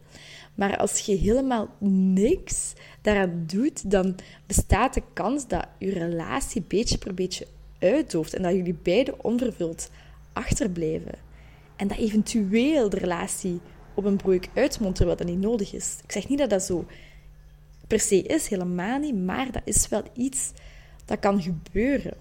Maar 0.55 0.77
als 0.77 0.99
je 0.99 1.15
helemaal 1.15 1.69
niks 2.13 2.73
daaraan 3.01 3.43
doet, 3.47 3.91
dan 3.91 4.15
bestaat 4.45 4.93
de 4.93 5.03
kans 5.13 5.47
dat 5.47 5.67
je 5.77 5.89
relatie 5.89 6.63
beetje 6.67 6.97
per 6.97 7.13
beetje 7.13 7.47
uitdooft 7.79 8.33
en 8.33 8.41
dat 8.41 8.53
jullie 8.53 8.77
beiden 8.83 9.23
onvervuld 9.23 9.89
achterblijven. 10.33 11.15
En 11.75 11.87
dat 11.87 11.97
eventueel 11.97 12.89
de 12.89 12.97
relatie 12.97 13.59
op 13.93 14.05
een 14.05 14.17
breuk 14.17 14.49
uitmondt, 14.53 14.95
terwijl 14.95 15.17
dat 15.17 15.27
niet 15.27 15.39
nodig 15.39 15.73
is. 15.73 15.97
Ik 16.03 16.11
zeg 16.11 16.27
niet 16.27 16.37
dat 16.37 16.49
dat 16.49 16.63
zo 16.63 16.85
per 17.87 17.99
se 17.99 18.21
is, 18.21 18.47
helemaal 18.47 18.99
niet, 18.99 19.15
maar 19.15 19.51
dat 19.51 19.61
is 19.65 19.87
wel 19.87 20.03
iets 20.13 20.51
dat 21.05 21.19
kan 21.19 21.41
gebeuren. 21.41 22.13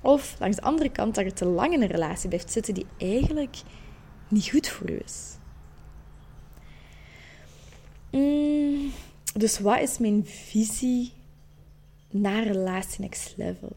Of 0.00 0.36
langs 0.38 0.56
de 0.56 0.62
andere 0.62 0.88
kant 0.88 1.14
dat 1.14 1.24
je 1.24 1.32
te 1.32 1.44
lang 1.44 1.72
in 1.72 1.82
een 1.82 1.88
relatie 1.88 2.28
blijft 2.28 2.52
zitten 2.52 2.74
die 2.74 2.86
eigenlijk 2.98 3.56
niet 4.28 4.50
goed 4.50 4.68
voor 4.68 4.90
je 4.90 4.98
is. 5.04 5.36
Mm, 8.12 8.92
dus 9.34 9.58
wat 9.58 9.80
is 9.80 9.98
mijn 9.98 10.26
visie 10.26 11.12
naar 12.10 12.46
relatie 12.46 13.00
next 13.00 13.34
level? 13.36 13.76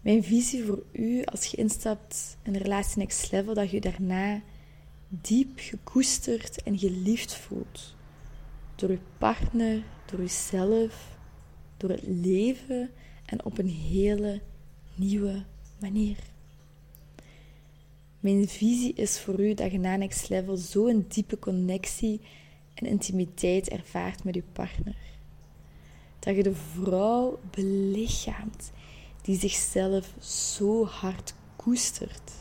Mijn 0.00 0.24
visie 0.24 0.64
voor 0.64 0.82
u 0.92 1.24
als 1.24 1.46
je 1.46 1.56
instapt 1.56 2.36
in 2.42 2.56
relatie 2.56 2.98
next 2.98 3.32
level, 3.32 3.54
dat 3.54 3.70
je 3.70 3.80
daarna 3.80 4.40
diep 5.08 5.50
gekoesterd 5.56 6.62
en 6.62 6.78
geliefd 6.78 7.34
voelt. 7.34 7.94
Door 8.74 8.90
je 8.90 8.98
partner, 9.18 9.82
door 10.06 10.20
jezelf, 10.20 11.16
door 11.76 11.90
het 11.90 12.04
leven 12.06 12.90
en 13.26 13.44
op 13.44 13.58
een 13.58 13.70
hele 13.70 14.40
nieuwe 14.94 15.44
manier. 15.80 16.16
Mijn 18.20 18.48
visie 18.48 18.92
is 18.94 19.20
voor 19.20 19.40
u 19.40 19.54
dat 19.54 19.72
je 19.72 19.78
na 19.78 19.96
next 19.96 20.28
level 20.28 20.56
zo'n 20.56 21.04
diepe 21.08 21.38
connectie 21.38 22.20
en 22.74 22.86
intimiteit 22.86 23.68
ervaart 23.68 24.24
met 24.24 24.34
je 24.34 24.42
partner. 24.52 24.96
Dat 26.18 26.36
je 26.36 26.42
de 26.42 26.54
vrouw 26.54 27.38
belichaamt 27.50 28.72
die 29.22 29.38
zichzelf 29.38 30.14
zo 30.20 30.84
hard 30.84 31.34
koestert. 31.56 32.32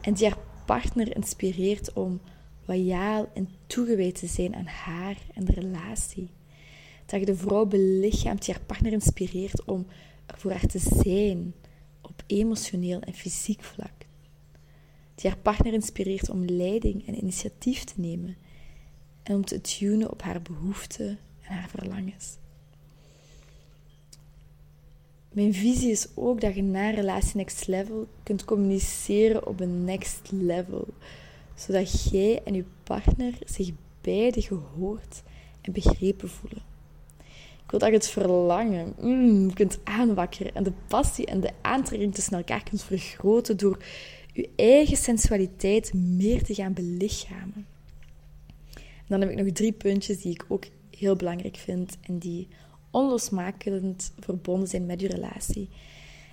En 0.00 0.14
die 0.14 0.28
haar 0.28 0.38
partner 0.66 1.16
inspireert 1.16 1.92
om 1.92 2.20
loyaal 2.64 3.28
en 3.34 3.48
toegewijd 3.66 4.14
te 4.14 4.26
zijn 4.26 4.54
aan 4.54 4.66
haar 4.66 5.16
en 5.34 5.44
de 5.44 5.52
relatie. 5.52 6.30
Dat 7.06 7.20
je 7.20 7.26
de 7.26 7.36
vrouw 7.36 7.66
belichaamt 7.66 8.44
die 8.44 8.54
haar 8.54 8.64
partner 8.64 8.92
inspireert 8.92 9.64
om 9.64 9.86
er 10.26 10.38
voor 10.38 10.50
haar 10.50 10.66
te 10.66 10.78
zijn 10.78 11.54
op 12.02 12.22
emotioneel 12.26 13.00
en 13.00 13.14
fysiek 13.14 13.62
vlak. 13.62 14.06
Die 15.14 15.30
haar 15.30 15.38
partner 15.38 15.72
inspireert 15.72 16.30
om 16.30 16.44
leiding 16.44 17.06
en 17.06 17.18
initiatief 17.18 17.84
te 17.84 18.00
nemen 18.00 18.36
en 19.22 19.34
om 19.34 19.44
te 19.44 19.60
tunen 19.60 20.10
op 20.10 20.22
haar 20.22 20.42
behoeften 20.42 21.18
en 21.40 21.54
haar 21.54 21.68
verlangens. 21.68 22.36
Mijn 25.32 25.54
visie 25.54 25.90
is 25.90 26.06
ook 26.14 26.40
dat 26.40 26.54
je 26.54 26.62
na 26.62 26.90
relatie 26.90 27.36
next 27.36 27.66
level 27.66 28.06
kunt 28.22 28.44
communiceren 28.44 29.46
op 29.46 29.60
een 29.60 29.84
next 29.84 30.30
level, 30.30 30.86
zodat 31.54 32.10
jij 32.10 32.42
en 32.44 32.54
je 32.54 32.64
partner 32.82 33.38
zich 33.44 33.70
beide 34.00 34.42
gehoord 34.42 35.22
en 35.60 35.72
begrepen 35.72 36.28
voelen. 36.28 36.62
Ik 37.64 37.70
wil 37.70 37.78
dat 37.78 37.88
je 37.88 37.94
het 37.94 38.08
verlangen 38.08 38.94
mm, 39.00 39.54
kunt 39.54 39.78
aanwakkeren 39.84 40.54
en 40.54 40.62
de 40.62 40.72
passie 40.86 41.26
en 41.26 41.40
de 41.40 41.50
aantrekking 41.60 42.14
tussen 42.14 42.36
elkaar 42.36 42.62
kunt 42.62 42.82
vergroten 42.82 43.56
door 43.56 43.84
je 44.32 44.48
eigen 44.56 44.96
sensualiteit 44.96 45.94
meer 45.94 46.42
te 46.42 46.54
gaan 46.54 46.72
belichamen 46.72 47.66
dan 49.12 49.20
heb 49.20 49.30
ik 49.30 49.44
nog 49.44 49.52
drie 49.52 49.72
puntjes 49.72 50.22
die 50.22 50.32
ik 50.32 50.44
ook 50.48 50.64
heel 50.90 51.16
belangrijk 51.16 51.56
vind 51.56 51.96
en 52.00 52.18
die 52.18 52.48
onlosmakend 52.90 54.12
verbonden 54.18 54.68
zijn 54.68 54.86
met 54.86 55.00
je 55.00 55.08
relatie. 55.08 55.68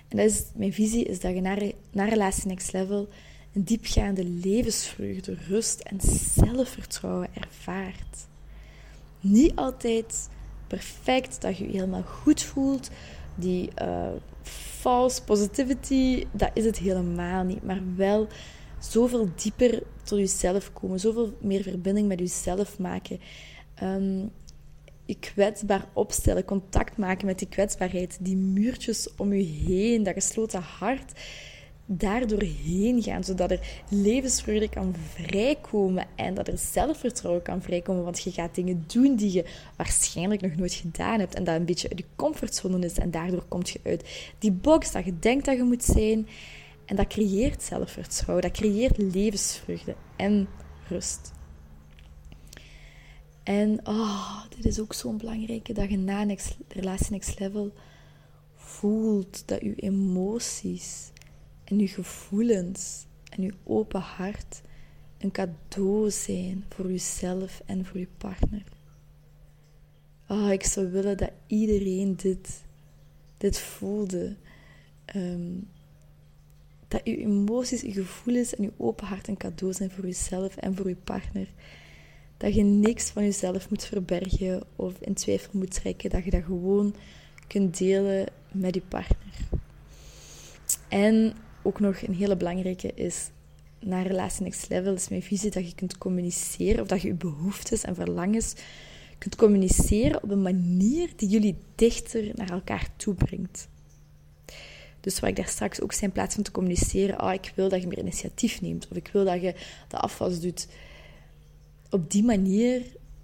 En 0.08 0.16
dat 0.16 0.26
is, 0.26 0.42
mijn 0.54 0.72
visie 0.72 1.04
is 1.04 1.20
dat 1.20 1.34
je 1.34 1.40
naar, 1.40 1.62
naar 1.92 2.08
relatie 2.08 2.46
next 2.46 2.72
level 2.72 3.08
een 3.52 3.64
diepgaande 3.64 4.24
levensvreugde, 4.24 5.36
rust 5.48 5.80
en 5.80 6.00
zelfvertrouwen 6.34 7.28
ervaart. 7.34 8.26
Niet 9.20 9.56
altijd 9.56 10.28
perfect, 10.66 11.40
dat 11.40 11.56
je 11.56 11.64
je 11.64 11.72
helemaal 11.72 12.02
goed 12.02 12.42
voelt. 12.42 12.90
Die 13.34 13.70
uh, 13.82 14.08
false 14.80 15.22
positivity, 15.22 16.26
dat 16.32 16.50
is 16.54 16.64
het 16.64 16.78
helemaal 16.78 17.44
niet. 17.44 17.62
Maar 17.62 17.80
wel 17.96 18.28
zoveel 18.80 19.28
dieper 19.36 19.82
tot 20.02 20.18
jezelf 20.18 20.72
komen, 20.72 21.00
zoveel 21.00 21.36
meer 21.40 21.62
verbinding 21.62 22.08
met 22.08 22.18
jezelf 22.18 22.78
maken. 22.78 23.20
Ehm, 23.74 24.24
je 25.04 25.16
kwetsbaar 25.20 25.84
opstellen, 25.92 26.44
contact 26.44 26.96
maken 26.96 27.26
met 27.26 27.38
die 27.38 27.48
kwetsbaarheid, 27.48 28.18
die 28.20 28.36
muurtjes 28.36 29.08
om 29.16 29.32
je 29.32 29.44
heen, 29.44 30.02
dat 30.02 30.14
gesloten 30.14 30.60
hart, 30.60 31.12
daardoor 31.86 32.42
heen 32.42 33.02
gaan, 33.02 33.24
zodat 33.24 33.50
er 33.50 33.82
levensvreugde 33.88 34.68
kan 34.68 34.94
vrijkomen 35.14 36.06
en 36.16 36.34
dat 36.34 36.48
er 36.48 36.58
zelfvertrouwen 36.58 37.42
kan 37.42 37.62
vrijkomen, 37.62 38.04
want 38.04 38.22
je 38.22 38.30
gaat 38.30 38.54
dingen 38.54 38.84
doen 38.86 39.16
die 39.16 39.32
je 39.32 39.44
waarschijnlijk 39.76 40.40
nog 40.40 40.56
nooit 40.56 40.74
gedaan 40.74 41.18
hebt 41.18 41.34
en 41.34 41.44
dat 41.44 41.56
een 41.56 41.64
beetje 41.64 41.88
uit 41.88 41.98
je 41.98 42.04
comfortzone 42.16 42.84
is 42.84 42.98
en 42.98 43.10
daardoor 43.10 43.44
kom 43.48 43.60
je 43.64 43.80
uit 43.84 44.32
die 44.38 44.52
box 44.52 44.92
dat 44.92 45.04
je 45.04 45.18
denkt 45.18 45.44
dat 45.44 45.56
je 45.56 45.62
moet 45.62 45.84
zijn 45.84 46.28
en 46.90 46.96
dat 46.96 47.06
creëert 47.06 47.62
zelfvertrouwen, 47.62 48.42
dat 48.42 48.58
creëert 48.58 48.98
levensvreugde 48.98 49.96
en 50.16 50.48
rust. 50.88 51.32
En 53.42 53.86
oh, 53.86 54.44
dit 54.48 54.64
is 54.64 54.80
ook 54.80 54.92
zo'n 54.92 55.16
belangrijke 55.16 55.72
dat 55.72 55.90
je 55.90 55.96
na 55.96 56.24
next, 56.24 56.56
relatie 56.68 57.10
next 57.10 57.38
level 57.38 57.72
voelt 58.56 59.48
dat 59.48 59.60
je 59.60 59.74
emoties 59.74 61.10
en 61.64 61.78
je 61.78 61.88
gevoelens 61.88 63.06
en 63.28 63.42
je 63.42 63.54
open 63.64 64.00
hart 64.00 64.60
een 65.18 65.30
cadeau 65.30 66.10
zijn 66.10 66.64
voor 66.68 66.90
jezelf 66.90 67.62
en 67.66 67.84
voor 67.86 67.98
je 67.98 68.08
partner. 68.18 68.64
Oh, 70.28 70.50
ik 70.50 70.64
zou 70.64 70.90
willen 70.90 71.16
dat 71.16 71.32
iedereen 71.46 72.16
dit, 72.16 72.64
dit 73.36 73.58
voelde. 73.58 74.36
Ehm, 75.04 75.52
dat 76.90 77.00
je 77.04 77.16
emoties, 77.16 77.80
je 77.80 77.92
gevoelens 77.92 78.54
en 78.54 78.62
je 78.62 78.72
open 78.76 79.06
hart 79.06 79.28
een 79.28 79.36
cadeau 79.36 79.72
zijn 79.72 79.90
voor 79.90 80.04
jezelf 80.04 80.56
en 80.56 80.76
voor 80.76 80.88
je 80.88 80.96
partner. 81.04 81.48
Dat 82.36 82.54
je 82.54 82.62
niks 82.62 83.10
van 83.10 83.24
jezelf 83.24 83.70
moet 83.70 83.84
verbergen 83.84 84.62
of 84.76 84.94
in 85.00 85.14
twijfel 85.14 85.50
moet 85.52 85.74
trekken. 85.74 86.10
Dat 86.10 86.24
je 86.24 86.30
dat 86.30 86.44
gewoon 86.44 86.94
kunt 87.46 87.78
delen 87.78 88.26
met 88.52 88.74
je 88.74 88.82
partner. 88.88 89.34
En 90.88 91.32
ook 91.62 91.80
nog 91.80 92.02
een 92.02 92.14
hele 92.14 92.36
belangrijke 92.36 92.94
is, 92.94 93.30
naar 93.80 94.06
Relatie 94.06 94.42
Next 94.42 94.68
Level 94.68 94.94
is 94.94 95.08
mijn 95.08 95.22
visie 95.22 95.50
dat 95.50 95.68
je 95.68 95.74
kunt 95.74 95.98
communiceren, 95.98 96.80
of 96.80 96.88
dat 96.88 97.02
je 97.02 97.08
je 97.08 97.14
behoeftes 97.14 97.82
en 97.82 97.94
verlangens 97.94 98.54
kunt 99.18 99.36
communiceren 99.36 100.22
op 100.22 100.30
een 100.30 100.42
manier 100.42 101.10
die 101.16 101.28
jullie 101.28 101.56
dichter 101.74 102.30
naar 102.34 102.50
elkaar 102.50 102.88
toe 102.96 103.14
brengt. 103.14 103.68
Dus 105.00 105.20
wat 105.20 105.30
ik 105.30 105.36
daar 105.36 105.48
straks 105.48 105.80
ook 105.80 105.92
zei, 105.92 106.06
in 106.06 106.12
plaats 106.12 106.34
van 106.34 106.44
te 106.44 106.50
communiceren, 106.50 107.22
oh, 107.22 107.32
ik 107.32 107.52
wil 107.54 107.68
dat 107.68 107.80
je 107.80 107.86
meer 107.86 107.98
initiatief 107.98 108.60
neemt, 108.60 108.88
of 108.90 108.96
ik 108.96 109.10
wil 109.12 109.24
dat 109.24 109.42
je 109.42 109.54
de 109.88 109.96
afwas 109.96 110.40
doet. 110.40 110.68
Op 111.90 112.10
die 112.10 112.24
manier 112.24 112.82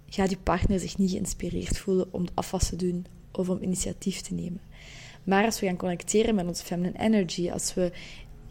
gaat 0.09 0.29
je 0.29 0.37
partner 0.37 0.79
zich 0.79 0.97
niet 0.97 1.11
geïnspireerd 1.11 1.77
voelen 1.77 2.07
om 2.11 2.25
de 2.25 2.31
afwas 2.33 2.69
te 2.69 2.75
doen 2.75 3.05
of 3.31 3.49
om 3.49 3.61
initiatief 3.61 4.21
te 4.21 4.33
nemen. 4.33 4.61
Maar 5.23 5.45
als 5.45 5.59
we 5.59 5.65
gaan 5.65 5.77
connecteren 5.77 6.35
met 6.35 6.47
onze 6.47 6.63
feminine 6.63 6.99
energy, 6.99 7.51
als 7.51 7.73
we 7.73 7.91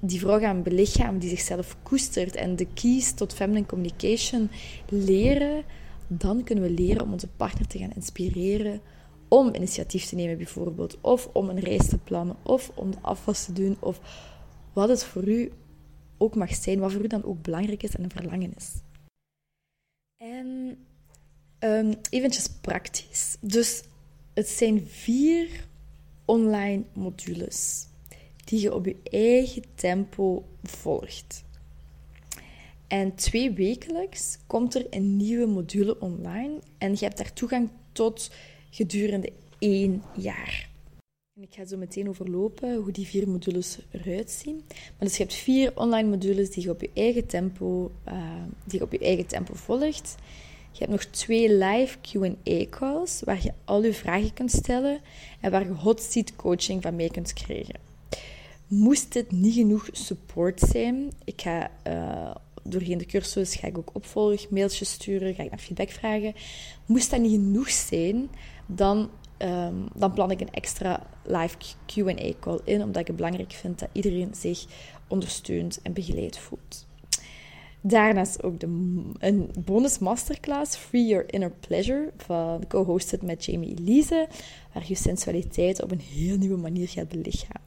die 0.00 0.20
vrouw 0.20 0.38
gaan 0.38 0.62
belichamen 0.62 1.20
die 1.20 1.28
zichzelf 1.28 1.76
koestert 1.82 2.34
en 2.34 2.56
de 2.56 2.66
keys 2.74 3.12
tot 3.12 3.34
feminine 3.34 3.66
communication 3.66 4.50
leren, 4.88 5.64
dan 6.06 6.44
kunnen 6.44 6.64
we 6.64 6.70
leren 6.70 7.02
om 7.02 7.12
onze 7.12 7.28
partner 7.36 7.66
te 7.66 7.78
gaan 7.78 7.92
inspireren 7.94 8.80
om 9.28 9.54
initiatief 9.54 10.04
te 10.04 10.14
nemen 10.14 10.36
bijvoorbeeld, 10.36 11.00
of 11.00 11.28
om 11.32 11.48
een 11.48 11.60
reis 11.60 11.88
te 11.88 11.98
plannen, 11.98 12.36
of 12.42 12.70
om 12.74 12.90
de 12.90 13.00
afwas 13.00 13.44
te 13.44 13.52
doen, 13.52 13.76
of 13.80 14.00
wat 14.72 14.88
het 14.88 15.04
voor 15.04 15.28
u 15.28 15.52
ook 16.18 16.34
mag 16.34 16.54
zijn, 16.54 16.78
wat 16.78 16.92
voor 16.92 17.04
u 17.04 17.06
dan 17.06 17.24
ook 17.24 17.42
belangrijk 17.42 17.82
is 17.82 17.94
en 17.94 18.04
een 18.04 18.10
verlangen 18.10 18.54
is. 18.56 18.70
En 20.16 20.78
um, 21.58 21.94
eventjes 22.10 22.48
praktisch. 22.60 23.36
Dus 23.40 23.82
het 24.34 24.48
zijn 24.48 24.86
vier 24.86 25.66
online 26.24 26.84
modules 26.92 27.86
die 28.44 28.60
je 28.60 28.74
op 28.74 28.86
je 28.86 28.96
eigen 29.10 29.62
tempo 29.74 30.44
volgt. 30.62 31.44
En 32.86 33.14
twee 33.14 33.52
wekelijks 33.52 34.38
komt 34.46 34.74
er 34.74 34.86
een 34.90 35.16
nieuwe 35.16 35.46
module 35.46 36.00
online 36.00 36.58
en 36.78 36.90
je 36.90 37.04
hebt 37.04 37.16
daar 37.16 37.32
toegang 37.32 37.70
tot 37.92 38.30
gedurende 38.76 39.32
één 39.58 40.02
jaar. 40.16 40.68
En 41.36 41.42
ik 41.42 41.54
ga 41.54 41.64
zo 41.64 41.76
meteen 41.76 42.08
overlopen 42.08 42.74
hoe 42.74 42.92
die 42.92 43.06
vier 43.06 43.28
modules 43.28 43.78
eruit 43.90 44.30
zien. 44.30 44.62
Maar 44.68 45.08
dus 45.08 45.16
je 45.16 45.22
hebt 45.22 45.34
vier 45.34 45.72
online 45.74 46.08
modules 46.08 46.50
die 46.50 46.62
je 46.62 46.70
op 46.70 46.80
je 46.80 46.90
eigen 46.94 47.26
tempo, 47.26 47.92
uh, 48.08 48.42
die 48.64 48.78
je 48.78 48.84
op 48.84 48.92
je 48.92 48.98
eigen 48.98 49.26
tempo 49.26 49.54
volgt. 49.54 50.14
Je 50.72 50.78
hebt 50.78 50.90
nog 50.90 51.04
twee 51.04 51.56
live 51.56 51.98
Q&A-calls 52.00 53.22
waar 53.24 53.42
je 53.42 53.52
al 53.64 53.84
je 53.84 53.94
vragen 53.94 54.32
kunt 54.32 54.50
stellen 54.50 55.00
en 55.40 55.50
waar 55.50 55.64
je 55.64 55.72
hot 55.72 56.02
seat 56.02 56.36
coaching 56.36 56.82
van 56.82 56.96
mee 56.96 57.10
kunt 57.10 57.32
krijgen. 57.32 57.80
Moest 58.66 59.12
dit 59.12 59.30
niet 59.30 59.54
genoeg 59.54 59.88
support 59.92 60.60
zijn, 60.60 61.12
ik 61.24 61.40
ga 61.40 61.70
uh, 61.86 62.34
doorheen 62.68 62.98
de 62.98 63.06
cursus 63.06 63.54
ga 63.54 63.66
ik 63.66 63.78
ook 63.78 63.90
opvolg, 63.92 64.50
mailtjes 64.50 64.90
sturen, 64.90 65.34
ga 65.34 65.42
ik 65.42 65.50
naar 65.50 65.58
feedback 65.58 65.90
vragen. 65.90 66.34
Moest 66.86 67.10
dat 67.10 67.20
niet 67.20 67.30
genoeg 67.30 67.70
zijn, 67.70 68.28
dan, 68.66 69.10
um, 69.38 69.88
dan 69.94 70.12
plan 70.12 70.30
ik 70.30 70.40
een 70.40 70.52
extra 70.52 71.06
live 71.24 71.56
Q&A-call 71.86 72.60
in, 72.64 72.82
omdat 72.82 73.00
ik 73.00 73.06
het 73.06 73.16
belangrijk 73.16 73.52
vind 73.52 73.78
dat 73.78 73.88
iedereen 73.92 74.34
zich 74.34 74.64
ondersteund 75.08 75.80
en 75.82 75.92
begeleid 75.92 76.38
voelt. 76.38 76.86
Daarnaast 77.80 78.42
ook 78.42 78.60
de, 78.60 78.66
een 79.18 79.50
bonus 79.64 79.98
masterclass, 79.98 80.76
Free 80.76 81.06
Your 81.06 81.32
Inner 81.32 81.50
Pleasure, 81.50 82.12
van 82.16 82.66
co-hosted 82.68 83.22
met 83.22 83.44
Jamie 83.44 83.78
Elise, 83.78 84.28
waar 84.72 84.84
je 84.86 84.94
sensualiteit 84.94 85.82
op 85.82 85.90
een 85.90 86.00
heel 86.00 86.36
nieuwe 86.36 86.56
manier 86.56 86.88
gaat 86.88 87.08
belichamen. 87.08 87.65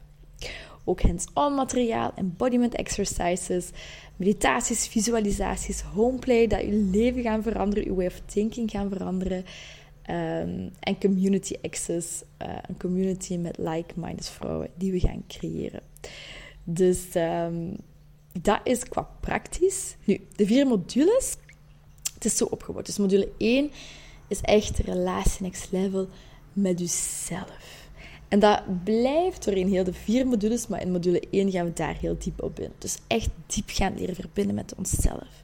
Ook 0.90 1.02
hands-on 1.02 1.54
materiaal, 1.54 2.12
embodiment 2.14 2.74
exercises, 2.74 3.70
meditaties, 4.16 4.88
visualisaties, 4.88 5.80
homeplay, 5.80 6.46
dat 6.46 6.60
je 6.60 6.72
leven 6.72 7.22
gaan 7.22 7.42
veranderen, 7.42 7.84
je 7.84 7.94
way 7.94 8.06
of 8.06 8.20
thinking 8.26 8.70
gaan 8.70 8.88
veranderen. 8.88 9.44
Ehm, 10.02 10.68
en 10.80 11.00
community 11.00 11.54
access, 11.62 12.22
uh, 12.42 12.48
een 12.68 12.76
community 12.78 13.36
met 13.36 13.58
like-minded 13.58 14.28
vrouwen 14.28 14.68
die 14.74 14.92
we 14.92 15.00
gaan 15.00 15.24
creëren. 15.28 15.80
Dus 16.64 17.14
um, 17.14 17.76
dat 18.40 18.60
is 18.64 18.82
qua 18.82 19.08
praktisch. 19.20 19.96
Nu, 20.04 20.26
de 20.36 20.46
vier 20.46 20.66
modules, 20.66 21.36
het 22.14 22.24
is 22.24 22.36
zo 22.36 22.44
opgebouwd. 22.44 22.86
Dus 22.86 22.98
module 22.98 23.28
1 23.38 23.70
is 24.28 24.40
echt 24.40 24.78
relatie 24.78 25.42
next 25.42 25.72
level 25.72 26.08
met 26.52 26.78
jezelf. 26.78 27.79
En 28.30 28.38
dat 28.38 28.84
blijft 28.84 29.44
doorheen 29.44 29.68
heel 29.68 29.84
de 29.84 29.92
vier 29.92 30.26
modules, 30.26 30.66
maar 30.66 30.82
in 30.82 30.92
module 30.92 31.22
1 31.30 31.50
gaan 31.50 31.66
we 31.66 31.72
daar 31.72 31.96
heel 31.96 32.16
diep 32.18 32.42
op 32.42 32.60
in. 32.60 32.70
Dus 32.78 32.98
echt 33.06 33.30
diep 33.46 33.68
gaan 33.68 33.98
leren 33.98 34.14
verbinden 34.14 34.54
met 34.54 34.74
onszelf. 34.74 35.42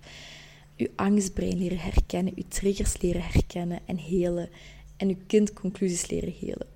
Uw 0.77 0.87
angstbrein 0.97 1.59
leren 1.59 1.79
herkennen, 1.79 2.33
uw 2.37 2.43
triggers 2.49 3.01
leren 3.01 3.23
herkennen 3.23 3.81
en 3.87 3.97
helen. 3.97 4.49
En 4.97 5.09
uw 5.09 5.17
kind 5.27 5.53
conclusies 5.53 6.11
leren 6.11 6.35
helen. 6.41 6.67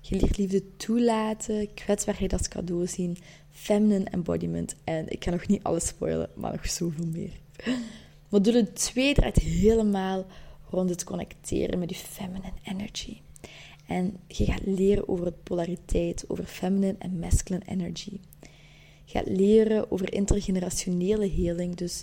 Je 0.00 0.16
leert 0.16 0.36
liefde 0.36 0.76
toelaten, 0.76 1.74
kwetsbaarheid 1.74 2.32
als 2.32 2.48
cadeau 2.48 2.86
zien, 2.86 3.16
feminine 3.50 4.04
embodiment. 4.04 4.76
En 4.84 5.08
ik 5.08 5.24
ga 5.24 5.30
nog 5.30 5.46
niet 5.46 5.62
alles 5.62 5.86
spoilen, 5.86 6.30
maar 6.34 6.52
nog 6.52 6.70
zoveel 6.70 7.06
meer. 7.06 7.32
Module 8.28 8.72
2 8.72 9.14
draait 9.14 9.36
helemaal 9.36 10.26
rond 10.70 10.90
het 10.90 11.04
connecteren 11.04 11.78
met 11.78 11.90
je 11.90 11.96
feminine 11.96 12.52
energy. 12.64 13.16
En 13.86 14.16
je 14.26 14.44
gaat 14.44 14.66
leren 14.66 15.08
over 15.08 15.32
polariteit, 15.32 16.24
over 16.28 16.44
feminine 16.44 16.96
en 16.98 17.18
masculine 17.18 17.64
energy. 17.66 18.20
Je 19.04 19.18
gaat 19.18 19.28
leren 19.28 19.90
over 19.90 20.12
intergenerationele 20.12 21.28
heling, 21.28 21.74
dus 21.74 22.02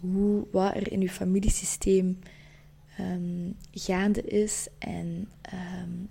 hoe, 0.00 0.46
wat 0.50 0.74
er 0.74 0.92
in 0.92 1.00
je 1.00 1.10
familiesysteem 1.10 2.18
um, 3.00 3.56
gaande 3.70 4.22
is 4.22 4.66
en 4.78 5.28
um, 5.54 6.08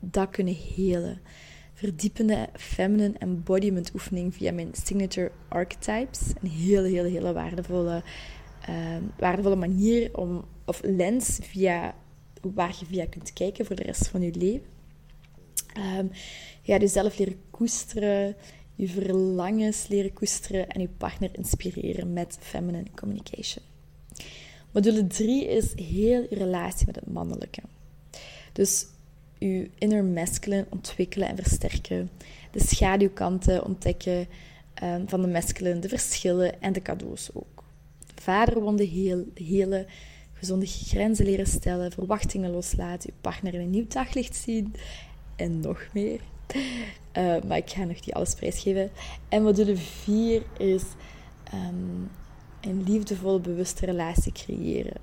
dat 0.00 0.30
kunnen 0.30 0.56
helen. 0.74 1.20
Verdiepende 1.74 2.48
feminine 2.52 3.18
embodiment 3.18 3.94
oefening 3.94 4.34
via 4.34 4.52
mijn 4.52 4.68
signature 4.72 5.32
archetypes. 5.48 6.20
Een 6.42 6.50
hele, 6.50 6.88
hele, 6.88 7.08
hele 7.08 7.32
waardevolle, 7.32 8.02
um, 8.68 9.10
waardevolle 9.18 9.56
manier 9.56 10.16
om, 10.16 10.44
of 10.64 10.80
lens 10.84 11.38
via 11.42 11.94
waar 12.54 12.76
je 12.78 12.86
via 12.86 13.06
kunt 13.06 13.32
kijken 13.32 13.66
voor 13.66 13.76
de 13.76 13.82
rest 13.82 14.08
van 14.08 14.22
je 14.22 14.34
leven. 14.34 14.66
Um, 15.98 16.10
je 16.62 16.72
gaat 16.72 16.80
jezelf 16.80 17.18
leren 17.18 17.40
koesteren, 17.50 18.36
je 18.74 18.88
verlangens 18.88 19.86
leren 19.88 20.12
koesteren 20.12 20.68
en 20.68 20.80
je 20.80 20.88
partner 20.88 21.30
inspireren 21.32 22.12
met 22.12 22.38
feminine 22.40 22.90
communication. 22.94 23.64
Module 24.72 25.06
3 25.06 25.46
is 25.46 25.72
heel 25.74 26.26
je 26.30 26.34
relatie 26.34 26.86
met 26.86 26.94
het 26.94 27.12
mannelijke. 27.12 27.60
Dus 28.52 28.86
je 29.38 29.70
inner 29.78 30.04
masculine 30.04 30.66
ontwikkelen 30.70 31.28
en 31.28 31.36
versterken. 31.36 32.10
De 32.50 32.60
schaduwkanten 32.60 33.64
ontdekken 33.64 34.28
um, 34.82 35.08
van 35.08 35.22
de 35.22 35.28
masculine, 35.28 35.78
de 35.78 35.88
verschillen 35.88 36.62
en 36.62 36.72
de 36.72 36.82
cadeaus 36.82 37.30
ook. 37.32 37.64
Vaderwonden 38.14 38.88
heel, 38.88 39.24
hele, 39.34 39.86
gezonde 40.42 40.66
grenzen 40.66 41.24
leren 41.24 41.46
stellen, 41.46 41.92
verwachtingen 41.92 42.50
loslaten, 42.50 43.10
je 43.14 43.20
partner 43.20 43.54
in 43.54 43.60
een 43.60 43.70
nieuw 43.70 43.86
daglicht 43.88 44.36
zien 44.36 44.74
en 45.36 45.60
nog 45.60 45.86
meer. 45.92 46.20
Uh, 47.18 47.42
maar 47.46 47.56
ik 47.56 47.70
ga 47.70 47.84
nog 47.84 47.94
niet 47.94 48.12
alles 48.12 48.34
prijsgeven. 48.34 48.90
En 49.28 49.42
module 49.42 49.76
4 49.76 50.42
is 50.58 50.82
um, 51.54 52.10
een 52.60 52.82
liefdevolle, 52.86 53.40
bewuste 53.40 53.86
relatie 53.86 54.32
creëren. 54.32 54.96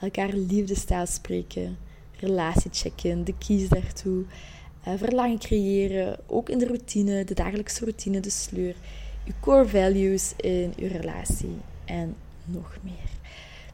Elkaar 0.00 0.32
liefdestaal 0.32 1.06
spreken, 1.06 1.78
relatie 2.16 2.70
checken, 2.72 3.24
de 3.24 3.34
keys 3.46 3.68
daartoe. 3.68 4.24
Uh, 4.88 4.94
verlangen 4.96 5.38
creëren, 5.38 6.18
ook 6.26 6.48
in 6.48 6.58
de 6.58 6.66
routine, 6.66 7.24
de 7.24 7.34
dagelijkse 7.34 7.84
routine, 7.84 8.20
de 8.20 8.30
sleur. 8.30 8.74
Je 9.24 9.32
core 9.40 9.68
values 9.68 10.32
in 10.36 10.72
je 10.76 10.86
relatie 10.86 11.56
en 11.84 12.14
nog 12.44 12.78
meer. 12.82 13.18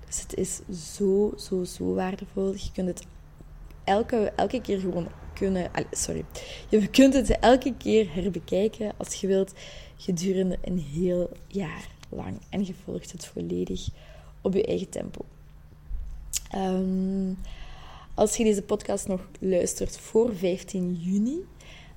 Dus 0.07 0.21
het 0.21 0.35
is 0.35 0.61
zo, 0.95 1.33
zo, 1.39 1.65
zo 1.65 1.95
waardevol. 1.95 2.53
Je 2.53 2.71
kunt 2.73 2.89
het 2.89 3.07
elke, 3.85 4.33
elke 4.37 4.61
keer 4.61 4.81
gewoon 4.81 5.09
kunnen... 5.35 5.71
Sorry. 5.91 6.25
Je 6.69 6.89
kunt 6.89 7.15
het 7.15 7.39
elke 7.39 7.75
keer 7.79 8.15
herbekijken 8.15 8.93
als 8.97 9.15
je 9.15 9.27
wilt 9.27 9.53
gedurende 9.97 10.59
een 10.63 10.79
heel 10.79 11.31
jaar 11.47 11.89
lang. 12.09 12.41
En 12.51 12.67
je 12.67 12.75
volgt 12.85 13.13
het 13.13 13.27
volledig 13.27 13.89
op 14.41 14.55
je 14.55 14.67
eigen 14.67 14.89
tempo. 14.89 15.25
Um, 16.55 17.39
als 18.15 18.37
je 18.37 18.45
deze 18.45 18.63
podcast 18.63 19.07
nog 19.09 19.29
luistert 19.39 19.99
voor 19.99 20.37
15 20.37 20.95
juni, 20.95 21.45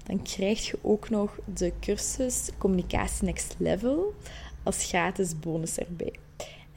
dan 0.03 0.21
krijg 0.21 0.67
je 0.67 0.77
ook 0.81 1.09
nog 1.09 1.39
de 1.53 1.73
cursus 1.79 2.49
Communicatie 2.57 3.25
Next 3.25 3.55
Level 3.57 4.13
als 4.63 4.85
gratis 4.85 5.39
bonus 5.39 5.77
erbij. 5.77 6.13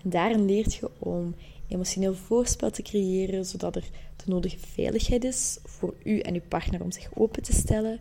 En 0.02 0.10
daarin 0.10 0.46
leert 0.46 0.74
je 0.74 0.90
om 0.98 1.34
emotioneel 1.68 2.14
voorspel 2.14 2.70
te 2.70 2.82
creëren, 2.82 3.46
zodat 3.46 3.76
er 3.76 3.84
de 4.16 4.24
nodige 4.26 4.58
veiligheid 4.58 5.24
is 5.24 5.58
voor 5.64 5.94
u 6.04 6.18
en 6.18 6.34
uw 6.34 6.48
partner 6.48 6.82
om 6.82 6.90
zich 6.92 7.08
open 7.14 7.42
te 7.42 7.52
stellen. 7.52 8.00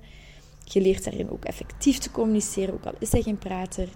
Je 0.63 0.81
leert 0.81 1.03
daarin 1.03 1.29
ook 1.29 1.45
effectief 1.45 1.97
te 1.97 2.11
communiceren, 2.11 2.73
ook 2.73 2.85
al 2.85 2.93
is 2.99 3.11
hij 3.11 3.21
geen 3.21 3.37
prater. 3.37 3.89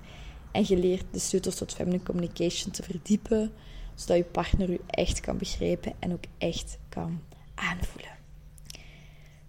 En 0.52 0.64
je 0.68 0.78
leert 0.78 1.06
de 1.12 1.20
sleutels 1.20 1.56
tot 1.56 1.74
feminine 1.74 2.04
communication 2.04 2.72
te 2.72 2.84
verdiepen, 2.84 3.52
zodat 3.96 4.18
je 4.18 4.24
partner 4.24 4.70
u 4.70 4.80
echt 4.88 5.20
kan 5.20 5.38
begrijpen 5.38 5.94
en 6.00 6.14
ook 6.14 6.24
echt 6.38 6.78
kan 6.90 7.22
aanvoelen. 7.56 8.12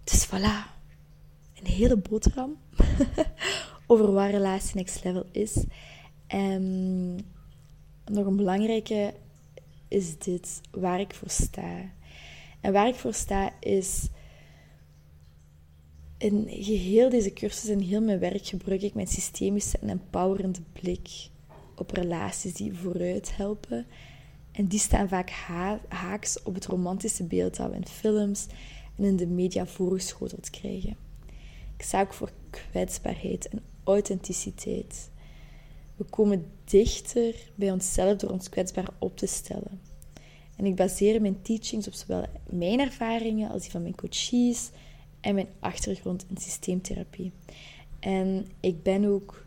Dus 0.03 0.27
voilà, 0.27 0.75
een 1.53 1.71
hele 1.71 1.97
boterham 1.97 2.57
over 3.87 4.11
waar 4.11 4.31
relatie 4.31 4.75
next 4.75 5.03
level 5.03 5.25
is. 5.31 5.63
En 6.27 7.19
nog 8.09 8.25
een 8.25 8.35
belangrijke 8.35 9.13
is 9.87 10.17
dit, 10.17 10.61
waar 10.71 10.99
ik 10.99 11.15
voor 11.15 11.29
sta. 11.29 11.91
En 12.61 12.73
waar 12.73 12.87
ik 12.87 12.95
voor 12.95 13.13
sta 13.13 13.53
is 13.59 14.07
in 16.17 16.47
geheel 16.49 17.09
deze 17.09 17.33
cursus 17.33 17.69
en 17.69 17.79
heel 17.79 18.01
mijn 18.01 18.19
werk 18.19 18.45
gebruik 18.45 18.81
ik 18.81 18.93
mijn 18.93 19.07
systemische 19.07 19.77
en 19.77 19.89
empowerende 19.89 20.59
blik 20.73 21.29
op 21.75 21.91
relaties 21.91 22.53
die 22.53 22.73
vooruit 22.73 23.35
helpen. 23.35 23.85
En 24.51 24.67
die 24.67 24.79
staan 24.79 25.07
vaak 25.07 25.29
haaks 25.87 26.43
op 26.43 26.53
het 26.53 26.65
romantische 26.65 27.23
beeld 27.23 27.55
dat 27.55 27.69
we 27.69 27.75
in 27.75 27.87
films 27.87 28.45
en 28.95 29.03
in 29.03 29.15
de 29.15 29.27
media 29.27 29.65
voorgeschoteld 29.65 30.49
krijgen. 30.49 30.95
Ik 31.77 31.83
sta 31.83 32.01
ook 32.01 32.13
voor 32.13 32.31
kwetsbaarheid 32.49 33.47
en 33.47 33.61
authenticiteit. 33.83 35.09
We 35.97 36.03
komen 36.03 36.45
dichter 36.63 37.35
bij 37.55 37.71
onszelf 37.71 38.17
door 38.17 38.29
ons 38.29 38.49
kwetsbaar 38.49 38.89
op 38.99 39.17
te 39.17 39.25
stellen. 39.25 39.81
En 40.55 40.65
ik 40.65 40.75
baseer 40.75 41.21
mijn 41.21 41.41
teachings 41.41 41.87
op 41.87 41.93
zowel 41.93 42.25
mijn 42.49 42.79
ervaringen 42.79 43.49
als 43.49 43.61
die 43.61 43.71
van 43.71 43.81
mijn 43.81 43.95
coaches 43.95 44.69
en 45.21 45.35
mijn 45.35 45.47
achtergrond 45.59 46.25
in 46.29 46.37
systeemtherapie. 46.37 47.31
En 47.99 48.47
ik 48.59 48.83
ben 48.83 49.05
ook 49.05 49.45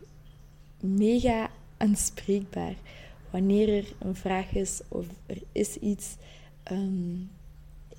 mega 0.79 1.49
aanspreekbaar 1.77 2.75
wanneer 3.29 3.69
er 3.77 3.93
een 3.99 4.15
vraag 4.15 4.53
is 4.53 4.81
of 4.87 5.05
er 5.25 5.41
is 5.51 5.77
iets. 5.77 6.15
Um, 6.71 7.29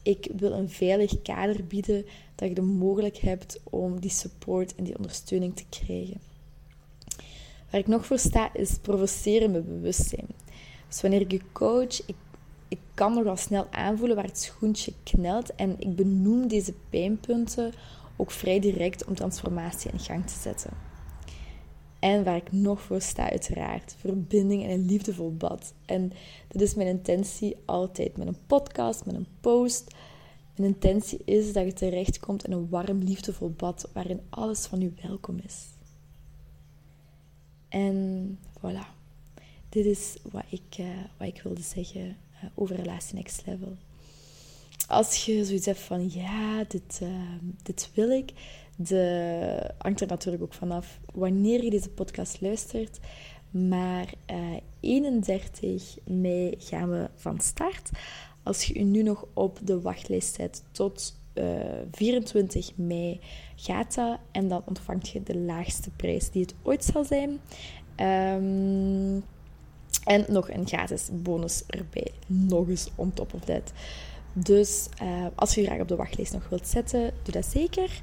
ik 0.02 0.28
wil 0.36 0.52
een 0.52 0.70
veilig 0.70 1.22
kader 1.22 1.66
bieden 1.66 2.04
dat 2.34 2.48
je 2.48 2.54
de 2.54 2.60
mogelijkheid 2.60 3.24
hebt 3.24 3.60
om 3.64 4.00
die 4.00 4.10
support 4.10 4.74
en 4.74 4.84
die 4.84 4.96
ondersteuning 4.96 5.56
te 5.56 5.64
krijgen. 5.68 6.31
Waar 7.72 7.80
ik 7.80 7.86
nog 7.86 8.06
voor 8.06 8.18
sta 8.18 8.54
is 8.54 8.78
provoceren 8.78 9.50
met 9.50 9.66
bewustzijn. 9.66 10.26
Dus 10.88 11.00
wanneer 11.00 11.20
ik 11.20 11.30
je 11.30 11.40
coach, 11.52 12.06
ik, 12.06 12.16
ik 12.68 12.78
kan 12.94 13.14
nogal 13.14 13.36
snel 13.36 13.66
aanvoelen 13.70 14.16
waar 14.16 14.24
het 14.24 14.38
schoentje 14.38 14.92
knelt 15.02 15.54
en 15.54 15.76
ik 15.78 15.96
benoem 15.96 16.48
deze 16.48 16.74
pijnpunten 16.90 17.72
ook 18.16 18.30
vrij 18.30 18.60
direct 18.60 19.04
om 19.04 19.14
transformatie 19.14 19.90
in 19.90 19.98
gang 19.98 20.26
te 20.26 20.38
zetten. 20.40 20.70
En 21.98 22.24
waar 22.24 22.36
ik 22.36 22.52
nog 22.52 22.80
voor 22.80 23.00
sta, 23.00 23.30
uiteraard. 23.30 23.94
Verbinding 23.98 24.64
en 24.64 24.70
een 24.70 24.86
liefdevol 24.86 25.36
bad. 25.36 25.72
En 25.86 26.12
dat 26.48 26.62
is 26.62 26.74
mijn 26.74 26.88
intentie 26.88 27.56
altijd. 27.64 28.16
Met 28.16 28.26
een 28.26 28.46
podcast, 28.46 29.06
met 29.06 29.14
een 29.14 29.26
post. 29.40 29.94
Mijn 30.56 30.72
intentie 30.72 31.22
is 31.24 31.52
dat 31.52 31.64
je 31.64 31.72
terechtkomt 31.72 32.44
in 32.44 32.52
een 32.52 32.68
warm, 32.68 32.98
liefdevol 32.98 33.50
bad 33.50 33.88
waarin 33.92 34.20
alles 34.30 34.66
van 34.66 34.82
u 34.82 34.94
welkom 35.02 35.40
is. 35.44 35.66
En 37.72 38.38
voilà. 38.58 38.86
Dit 39.68 39.84
is 39.84 40.16
wat 40.30 40.44
ik, 40.48 40.78
uh, 40.80 40.86
wat 41.16 41.28
ik 41.28 41.42
wilde 41.42 41.62
zeggen 41.62 42.00
uh, 42.00 42.44
over 42.54 42.76
Relatie 42.76 43.14
Next 43.14 43.42
Level. 43.46 43.76
Als 44.88 45.24
je 45.24 45.44
zoiets 45.44 45.66
hebt 45.66 45.78
van, 45.78 46.10
ja, 46.10 46.64
dit, 46.68 47.00
uh, 47.02 47.08
dit 47.62 47.90
wil 47.94 48.10
ik, 48.10 48.32
de, 48.76 49.74
hangt 49.78 50.00
er 50.00 50.06
natuurlijk 50.06 50.42
ook 50.42 50.54
vanaf 50.54 51.00
wanneer 51.12 51.64
je 51.64 51.70
deze 51.70 51.90
podcast 51.90 52.40
luistert. 52.40 52.98
Maar 53.50 54.14
uh, 54.30 54.56
31 54.80 55.96
mei 56.04 56.54
gaan 56.58 56.90
we 56.90 57.10
van 57.16 57.40
start. 57.40 57.90
Als 58.42 58.64
je 58.64 58.78
je 58.78 58.84
nu 58.84 59.02
nog 59.02 59.26
op 59.32 59.58
de 59.64 59.80
wachtlijst 59.80 60.34
zet 60.34 60.62
tot 60.70 61.20
uh, 61.34 61.44
24 61.90 62.70
mei 62.76 63.20
gaat 63.56 63.94
dat. 63.94 64.18
En 64.30 64.48
dan 64.48 64.62
ontvangt 64.66 65.08
je 65.08 65.22
de 65.22 65.36
laagste 65.36 65.90
prijs 65.90 66.30
die 66.30 66.42
het 66.42 66.54
ooit 66.62 66.84
zal 66.84 67.04
zijn. 67.04 67.40
Um, 67.96 69.24
en 70.04 70.24
nog 70.28 70.50
een 70.50 70.66
gratis 70.66 71.08
bonus 71.12 71.62
erbij. 71.66 72.12
Nog 72.26 72.68
eens 72.68 72.90
on 72.94 73.12
top 73.12 73.34
of 73.34 73.40
that. 73.40 73.72
Dus 74.32 74.88
uh, 75.02 75.26
als 75.34 75.54
je 75.54 75.60
je 75.60 75.66
graag 75.66 75.80
op 75.80 75.88
de 75.88 75.96
wachtlijst 75.96 76.32
nog 76.32 76.48
wilt 76.48 76.66
zetten, 76.66 77.12
doe 77.22 77.32
dat 77.32 77.46
zeker. 77.46 78.02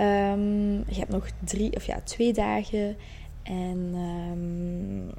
Um, 0.00 0.76
je 0.76 0.98
hebt 0.98 1.10
nog 1.10 1.30
drie 1.44 1.76
of 1.76 1.86
ja, 1.86 2.00
twee 2.04 2.32
dagen. 2.32 2.96
En 3.42 3.94
um, 3.94 5.10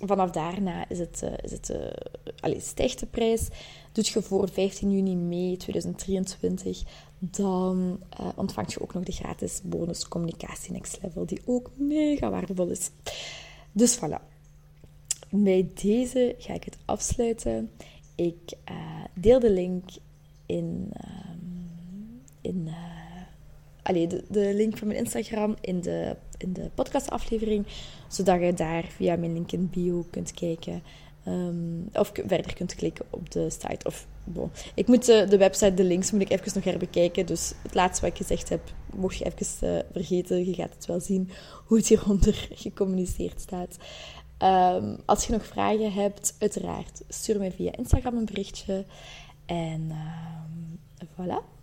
vanaf 0.00 0.30
daarna 0.30 0.88
is 0.88 0.98
het, 0.98 1.20
uh, 1.24 1.32
is 1.42 1.50
het 1.50 1.70
uh, 1.70 1.76
allez, 2.40 2.68
stijgt 2.68 3.00
de 3.00 3.06
prijs. 3.06 3.48
Doet 3.92 4.08
je 4.08 4.22
voor 4.22 4.48
15 4.48 4.90
juni 4.90 5.16
mei 5.16 5.56
2023, 5.56 6.82
dan 7.18 8.00
uh, 8.20 8.28
ontvangt 8.34 8.72
je 8.72 8.82
ook 8.82 8.94
nog 8.94 9.04
de 9.04 9.12
gratis 9.12 9.60
bonus 9.62 10.08
Communicatie 10.08 10.72
Next 10.72 10.98
Level, 11.02 11.26
die 11.26 11.40
ook 11.44 11.70
mega 11.74 12.30
waardevol 12.30 12.66
is. 12.66 12.90
Dus 13.72 13.98
voilà. 13.98 14.28
Bij 15.30 15.68
deze 15.82 16.34
ga 16.38 16.54
ik 16.54 16.64
het 16.64 16.76
afsluiten. 16.84 17.70
Ik 18.14 18.52
deel 19.14 19.40
de 19.40 19.50
link 19.50 19.84
in, 20.46 20.92
um, 21.04 22.22
in 22.40 22.68
de, 23.92 24.54
link 24.54 24.78
van 24.78 24.86
mijn 24.86 24.98
Instagram 24.98 25.56
in 25.60 25.80
de, 25.80 26.16
in 26.38 26.52
de 26.52 26.70
podcastaflevering, 26.74 27.66
zodat 28.08 28.40
je 28.40 28.54
daar 28.54 28.84
via 28.84 29.16
mijn 29.16 29.32
link 29.32 29.52
in 29.52 29.70
bio 29.70 30.06
kunt 30.10 30.32
kijken. 30.32 30.82
Um, 31.28 31.88
of 31.92 32.12
verder 32.26 32.54
kunt 32.54 32.74
klikken 32.74 33.04
op 33.10 33.30
de 33.30 33.50
site. 33.50 33.86
Of. 33.86 34.06
Ik 34.74 34.86
moet 34.86 35.06
de, 35.06 35.26
de, 35.28 35.36
website, 35.36 35.74
de 35.74 35.84
links, 35.84 36.10
moet 36.10 36.20
ik 36.20 36.30
even 36.30 36.52
nog 36.54 36.64
herbekijken. 36.64 37.26
Dus 37.26 37.52
het 37.62 37.74
laatste 37.74 38.00
wat 38.00 38.10
ik 38.10 38.16
gezegd 38.16 38.48
heb, 38.48 38.60
mocht 38.94 39.16
je 39.16 39.24
even 39.24 39.68
uh, 39.68 39.78
vergeten. 39.92 40.46
Je 40.46 40.54
gaat 40.54 40.74
het 40.74 40.86
wel 40.86 41.00
zien 41.00 41.30
hoe 41.64 41.76
het 41.76 41.88
hieronder 41.88 42.48
gecommuniceerd 42.62 43.40
staat. 43.40 43.76
Um, 44.42 44.96
als 45.04 45.26
je 45.26 45.32
nog 45.32 45.46
vragen 45.46 45.92
hebt, 45.92 46.34
uiteraard, 46.38 47.02
stuur 47.08 47.38
mij 47.38 47.52
via 47.52 47.76
Instagram 47.76 48.16
een 48.16 48.24
berichtje. 48.24 48.84
En 49.46 49.90
um, 49.90 50.78
voilà 51.12 51.59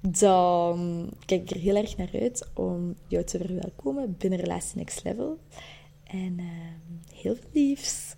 dan 0.00 1.08
kijk 1.26 1.42
ik 1.42 1.50
er 1.50 1.60
heel 1.60 1.76
erg 1.76 1.96
naar 1.96 2.10
uit 2.12 2.50
om 2.54 2.94
jou 3.06 3.24
te 3.24 3.38
verwelkomen 3.38 4.14
binnen 4.18 4.38
Relatie 4.38 4.78
Next 4.78 5.04
Level. 5.04 5.38
En 6.04 6.38
uh, 6.38 6.44
heel 7.14 7.34
veel 7.34 7.50
liefs. 7.52 8.16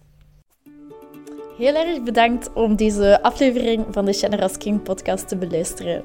Heel 1.57 1.75
erg 1.75 2.03
bedankt 2.03 2.53
om 2.53 2.77
deze 2.77 3.23
aflevering 3.23 3.87
van 3.91 4.05
de 4.05 4.13
Generous 4.13 4.57
King 4.57 4.83
podcast 4.83 5.29
te 5.29 5.37
beluisteren. 5.37 6.05